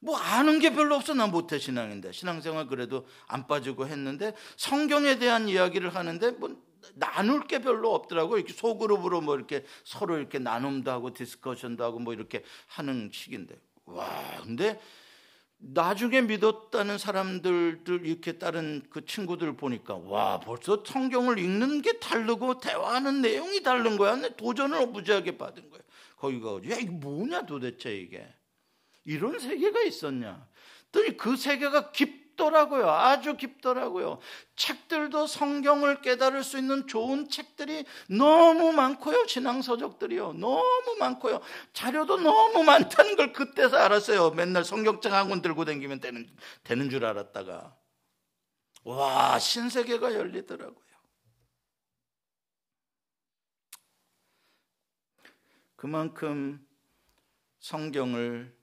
뭐 0.00 0.16
아는 0.16 0.58
게 0.58 0.72
별로 0.72 0.96
없어. 0.96 1.14
난 1.14 1.30
모태 1.30 1.58
신앙인데. 1.58 2.12
신앙생활 2.12 2.66
그래도 2.66 3.06
안 3.26 3.46
빠지고 3.46 3.86
했는데 3.86 4.34
성경에 4.56 5.18
대한 5.18 5.48
이야기를 5.48 5.94
하는데 5.94 6.30
뭐 6.32 6.56
나눌 6.94 7.46
게 7.46 7.60
별로 7.60 7.94
없더라고. 7.94 8.38
이렇게 8.38 8.52
소그룹으로 8.52 9.20
뭐 9.20 9.36
이렇게 9.36 9.64
서로 9.84 10.16
이렇게 10.18 10.38
나눔도 10.38 10.90
하고 10.90 11.12
discussion도 11.12 11.82
하고 11.84 11.98
뭐 11.98 12.14
이렇게 12.14 12.44
하는 12.66 13.10
식인데. 13.12 13.56
와, 13.86 14.06
근데 14.42 14.80
나중에 15.60 16.20
믿었다는 16.20 16.98
사람들들 16.98 18.06
이렇게 18.06 18.38
다른 18.38 18.82
그 18.90 19.04
친구들 19.04 19.56
보니까 19.56 19.96
와 19.96 20.38
벌써 20.38 20.84
성경을 20.86 21.38
읽는 21.38 21.82
게 21.82 21.98
다르고 21.98 22.60
대화하는 22.60 23.20
내용이 23.22 23.62
다른 23.62 23.96
거야. 23.96 24.20
도전을 24.36 24.86
무지하게 24.86 25.36
받은 25.36 25.70
거야. 25.70 25.80
거기 26.16 26.40
가야 26.40 26.76
이게 26.78 26.90
뭐냐 26.90 27.46
도대체 27.46 27.96
이게. 27.96 28.24
이런 29.08 29.38
세계가 29.38 29.82
있었냐? 29.82 30.46
또그 30.92 31.36
세계가 31.36 31.92
깊 31.92 32.28
깊더라고요. 32.38 32.88
아주 32.88 33.36
깊더라고요. 33.36 34.20
책들도 34.54 35.26
성경을 35.26 36.00
깨달을 36.00 36.44
수 36.44 36.56
있는 36.56 36.86
좋은 36.86 37.28
책들이 37.28 37.84
너무 38.08 38.72
많고요. 38.72 39.26
신앙서적들이요. 39.26 40.34
너무 40.34 40.96
많고요. 41.00 41.40
자료도 41.72 42.18
너무 42.18 42.62
많다는 42.62 43.16
걸 43.16 43.32
그때서 43.32 43.76
알았어요. 43.76 44.30
맨날 44.30 44.64
성경책 44.64 45.12
학원 45.12 45.42
들고 45.42 45.64
다니면 45.64 46.00
되는, 46.00 46.26
되는 46.62 46.88
줄 46.88 47.04
알았다가. 47.04 47.76
와, 48.84 49.38
신세계가 49.38 50.14
열리더라고요. 50.14 50.88
그만큼 55.76 56.64
성경을 57.60 58.57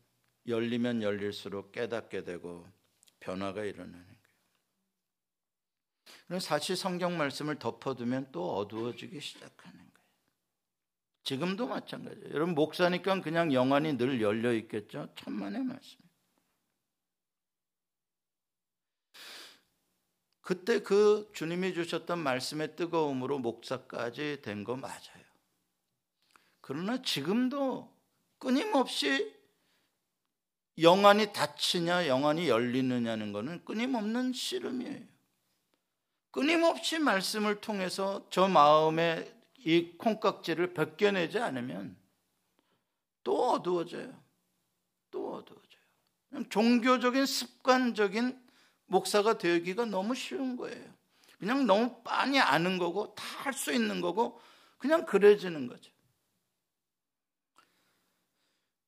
열리면 0.48 1.02
열릴수록 1.02 1.72
깨닫게 1.72 2.24
되고 2.24 2.68
변화가 3.20 3.64
일어나는 3.64 4.06
거예요. 6.28 6.40
사실 6.40 6.76
성경 6.76 7.18
말씀을 7.18 7.58
덮어두면 7.60 8.32
또 8.32 8.56
어두워지기 8.58 9.20
시작하는 9.20 9.78
거예요. 9.78 9.92
지금도 11.24 11.68
마찬가지예요. 11.68 12.30
여러분 12.34 12.54
목사니까 12.56 13.22
그냥 13.22 13.52
영안이 13.54 13.98
늘 13.98 14.22
열려 14.22 14.54
있겠죠. 14.54 15.10
천만의 15.16 15.64
말씀. 15.64 16.00
그때 20.42 20.80
그 20.80 21.30
주님이 21.34 21.74
주셨던 21.74 22.20
말씀의 22.20 22.76
뜨거움으로 22.76 23.40
목사까지 23.40 24.42
된 24.44 24.64
거 24.64 24.76
맞아요. 24.76 25.26
그러나 26.62 27.02
지금도 27.02 27.92
끊임없이 28.38 29.36
영안이 30.78 31.32
닫히냐 31.34 32.08
영안이 32.08 32.50
열리느냐는 32.50 33.32
것은 33.32 33.64
끊임없는 33.66 34.34
씨름이에요. 34.34 35.06
끊임없이 36.32 37.00
말씀을 37.00 37.62
통해서 37.62 38.26
저 38.30 38.48
마음의 38.48 39.34
이 39.60 39.94
콩깍지를 39.98 40.74
벗겨내지 40.74 41.40
않으면 41.40 41.96
또 43.24 43.52
어두워져요. 43.52 44.14
또 45.12 45.36
어두워져요. 45.36 46.50
종교적인 46.50 47.26
습관적인 47.26 48.38
목사가 48.88 49.38
되기가 49.38 49.86
너무 49.86 50.14
쉬운 50.14 50.58
거예요. 50.58 50.94
그냥 51.40 51.66
너무 51.66 52.02
빤히 52.04 52.40
아는 52.40 52.78
거고 52.78 53.16
다 53.16 53.24
할 53.46 53.54
수 53.54 53.72
있는 53.72 54.02
거고 54.02 54.42
그냥 54.78 55.06
그래지는 55.06 55.68
거죠. 55.68 55.92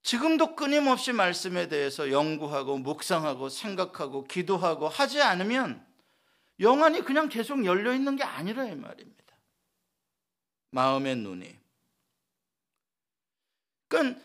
지금도 0.07 0.55
끊임없이 0.55 1.11
말씀에 1.11 1.67
대해서 1.67 2.09
연구하고 2.09 2.77
묵상하고 2.77 3.49
생각하고 3.49 4.23
기도하고 4.23 4.87
하지 4.87 5.21
않으면 5.21 5.85
영안이 6.61 7.01
그냥 7.01 7.27
계속 7.27 7.65
열려 7.65 7.93
있는 7.93 8.15
게 8.15 8.23
아니라 8.23 8.63
이 8.63 8.73
말입니다. 8.73 9.35
마음의 10.69 11.17
눈이. 11.17 11.59
그러니까 13.89 14.21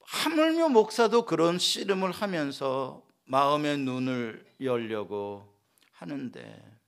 하물며 0.00 0.68
목사도 0.68 1.24
그런 1.24 1.58
씨름을 1.58 2.10
하면서 2.10 3.02
마음의 3.24 3.78
눈을 3.78 4.46
열려고 4.60 5.50
하는데 5.92 6.78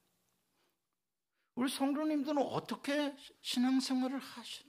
우리 1.54 1.70
성도님들은 1.70 2.42
어떻게 2.42 3.16
신앙생활을 3.40 4.18
하시는 4.18 4.67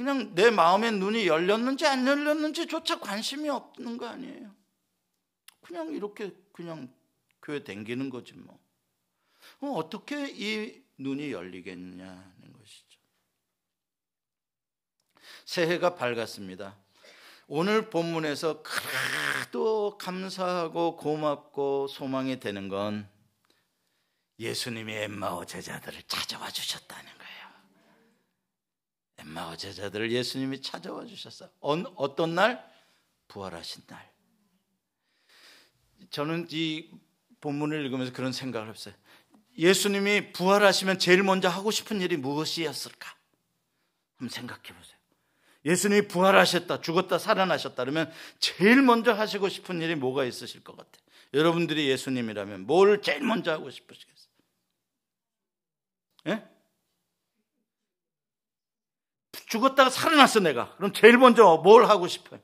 그냥 0.00 0.34
내 0.34 0.50
마음의 0.50 0.92
눈이 0.92 1.26
열렸는지 1.26 1.86
안 1.86 2.06
열렸는지조차 2.06 3.00
관심이 3.00 3.50
없는 3.50 3.98
거 3.98 4.08
아니에요. 4.08 4.50
그냥 5.60 5.92
이렇게 5.92 6.34
그냥 6.52 6.90
교회 7.42 7.62
댕기는 7.62 8.08
거지 8.08 8.32
뭐. 8.32 8.58
어떻게 9.60 10.26
이 10.30 10.82
눈이 10.96 11.32
열리겠냐는 11.32 12.52
것이죠. 12.54 12.98
새해가 15.44 15.96
밝았습니다. 15.96 16.78
오늘 17.46 17.90
본문에서 17.90 18.62
그래도 18.62 19.98
감사하고 19.98 20.96
고맙고 20.96 21.88
소망이 21.88 22.40
되는 22.40 22.68
건 22.70 23.06
예수님이 24.38 24.94
엠마오 24.94 25.44
제자들을 25.44 26.04
찾아와 26.04 26.48
주셨다는 26.48 27.19
엠마오 29.20 29.56
제자들을 29.56 30.12
예수님이 30.12 30.62
찾아와 30.62 31.04
주셨어. 31.04 31.48
어떤 31.60 32.34
날? 32.34 32.68
부활하신 33.28 33.84
날. 33.86 34.10
저는 36.10 36.48
이 36.50 36.90
본문을 37.40 37.84
읽으면서 37.84 38.12
그런 38.12 38.32
생각을 38.32 38.70
했어요. 38.70 38.94
예수님이 39.56 40.32
부활하시면 40.32 40.98
제일 40.98 41.22
먼저 41.22 41.48
하고 41.48 41.70
싶은 41.70 42.00
일이 42.00 42.16
무엇이었을까? 42.16 43.14
한번 44.16 44.28
생각해 44.30 44.62
보세요. 44.62 44.98
예수님이 45.64 46.08
부활하셨다, 46.08 46.80
죽었다, 46.80 47.18
살아나셨다 47.18 47.84
그러면 47.84 48.10
제일 48.38 48.80
먼저 48.82 49.12
하시고 49.12 49.48
싶은 49.48 49.82
일이 49.82 49.94
뭐가 49.94 50.24
있으실 50.24 50.64
것 50.64 50.76
같아요? 50.76 51.04
여러분들이 51.34 51.88
예수님이라면 51.90 52.66
뭘 52.66 53.02
제일 53.02 53.22
먼저 53.22 53.52
하고 53.52 53.70
싶으시겠어요? 53.70 54.30
예? 56.28 56.48
죽었다가 59.50 59.90
살아났어 59.90 60.38
내가. 60.38 60.76
그럼 60.76 60.92
제일 60.92 61.18
먼저 61.18 61.56
뭘 61.56 61.84
하고 61.86 62.06
싶어요? 62.06 62.40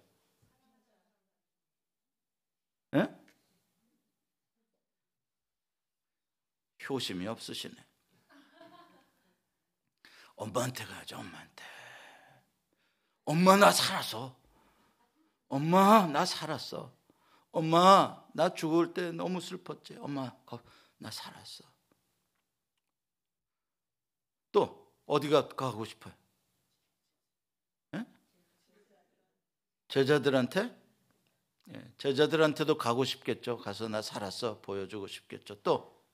예? 2.95 3.09
효심이 6.89 7.27
없으시네. 7.29 7.75
엄마한테 10.35 10.85
가야죠, 10.85 11.17
엄마한테. 11.17 11.65
엄마, 13.25 13.57
나 13.57 13.71
살았어. 13.71 14.37
엄마, 15.49 16.07
나 16.09 16.27
살았어. 16.27 16.93
엄마, 17.53 18.25
나 18.35 18.53
죽을 18.53 18.93
때 18.93 19.13
너무 19.13 19.41
슬펐지. 19.41 19.97
엄마, 20.01 20.33
나 20.99 21.11
살았어. 21.13 21.65
또, 24.51 24.93
어디가 25.07 25.49
가고 25.49 25.85
싶어요? 25.85 26.13
제자들한테 29.97 30.77
예, 31.73 31.93
제자들한테도 31.97 32.77
가고 32.77 33.07
싶겠죠. 33.07 33.57
가서 33.57 33.89
나 33.89 34.03
살았어 34.03 34.61
보여주고 34.61 35.07
싶겠죠. 35.07 35.63
또 35.63 36.05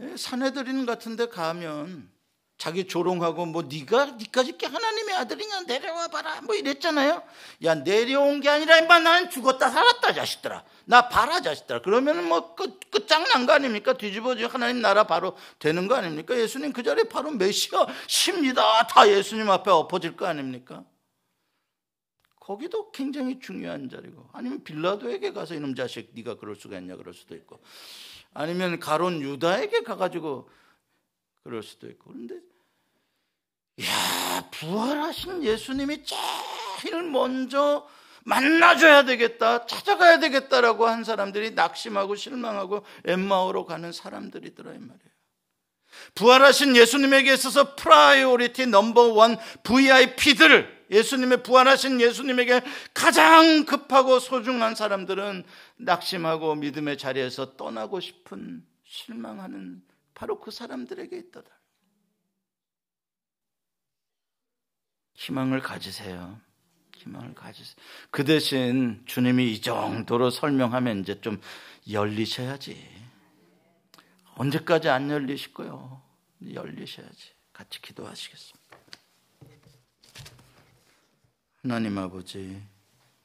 예, 0.00 0.16
사내들인 0.16 0.84
같은데 0.84 1.28
가면 1.28 2.10
자기 2.58 2.86
조롱하고 2.88 3.44
뭐 3.46 3.62
네가 3.62 4.16
니까지 4.18 4.56
하나님의 4.62 5.14
아들이냐 5.16 5.62
내려와 5.62 6.08
봐라 6.08 6.40
뭐 6.40 6.54
이랬잖아요. 6.54 7.22
야 7.64 7.74
내려온 7.74 8.40
게 8.40 8.48
아니라 8.48 8.78
임마 8.78 8.98
나는 9.00 9.30
죽었다 9.30 9.68
살았다 9.68 10.14
자식들아. 10.14 10.64
나 10.86 11.08
봐라 11.08 11.40
자식들아. 11.42 11.82
그러면은 11.82 12.26
뭐 12.28 12.54
끝, 12.54 12.80
끝장난 12.90 13.46
거 13.46 13.52
아닙니까? 13.52 13.92
뒤집어지 13.92 14.44
하나님 14.44 14.80
나라 14.80 15.04
바로 15.04 15.36
되는 15.58 15.86
거 15.86 15.96
아닙니까? 15.96 16.34
예수님 16.36 16.72
그 16.72 16.82
자리에 16.82 17.04
바로 17.04 17.30
메시아 17.30 17.86
십니다. 18.06 18.86
다 18.86 19.06
예수님 19.06 19.50
앞에 19.50 19.70
엎어질 19.70 20.16
거 20.16 20.26
아닙니까? 20.26 20.82
거기도 22.40 22.90
굉장히 22.92 23.38
중요한 23.38 23.90
자리고 23.90 24.30
아니면 24.32 24.62
빌라도에게 24.64 25.32
가서 25.32 25.54
이놈 25.54 25.74
자식 25.74 26.12
네가 26.14 26.36
그럴 26.36 26.54
수가 26.54 26.78
있냐 26.78 26.96
그럴 26.96 27.12
수도 27.12 27.34
있고 27.34 27.60
아니면 28.32 28.78
가룟 28.78 29.20
유다에게 29.20 29.82
가가지고 29.82 30.48
그럴 31.46 31.62
수도 31.62 31.86
있고. 31.86 32.12
그런데 32.12 32.34
야 33.82 34.48
부활하신 34.50 35.44
예수님이 35.44 36.02
제일 36.04 37.04
먼저 37.04 37.86
만나줘야 38.24 39.04
되겠다 39.04 39.64
찾아가야 39.66 40.18
되겠다라고 40.18 40.88
한 40.88 41.04
사람들이 41.04 41.52
낙심하고 41.52 42.16
실망하고 42.16 42.84
엠마오로 43.04 43.64
가는 43.64 43.92
사람들이더라 43.92 44.72
이 44.72 44.78
말이에요. 44.78 45.16
부활하신 46.16 46.74
예수님에게 46.74 47.32
있어서 47.34 47.76
priority 47.76 48.66
number 48.66 49.12
one 49.12 49.38
VIP들 49.62 50.86
예수님의 50.90 51.44
부활하신 51.44 52.00
예수님에게 52.00 52.62
가장 52.92 53.64
급하고 53.64 54.18
소중한 54.18 54.74
사람들은 54.74 55.44
낙심하고 55.76 56.56
믿음의 56.56 56.98
자리에서 56.98 57.56
떠나고 57.56 58.00
싶은 58.00 58.66
실망하는 58.84 59.85
바로 60.16 60.40
그 60.40 60.50
사람들에게 60.50 61.14
있더라. 61.18 61.46
희망을 65.12 65.60
가지세요. 65.60 66.40
희망을 66.96 67.34
가지세요. 67.34 67.76
그 68.10 68.24
대신 68.24 69.04
주님이 69.04 69.52
이 69.52 69.60
정도로 69.60 70.30
설명하면 70.30 71.00
이제 71.00 71.20
좀 71.20 71.38
열리셔야지. 71.90 72.82
언제까지 74.36 74.88
안 74.88 75.10
열리실 75.10 75.52
거요? 75.52 76.02
열리셔야지. 76.50 77.34
같이 77.52 77.82
기도하시겠습니다. 77.82 78.78
하나님 81.62 81.98
아버지, 81.98 82.62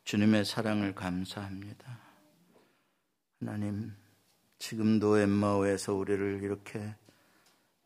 주님의 0.03 0.43
사랑을 0.43 0.93
감사합니다. 0.93 1.99
하나님, 3.39 3.95
지금도 4.61 5.17
엠마오에서 5.17 5.95
우리를 5.95 6.43
이렇게 6.43 6.95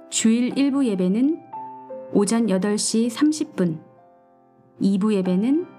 주일 0.09 0.55
1부 0.55 0.85
예배는 0.85 1.39
오전 2.13 2.47
8시 2.47 3.11
30분, 3.11 3.79
2부 4.81 5.13
예배는 5.13 5.78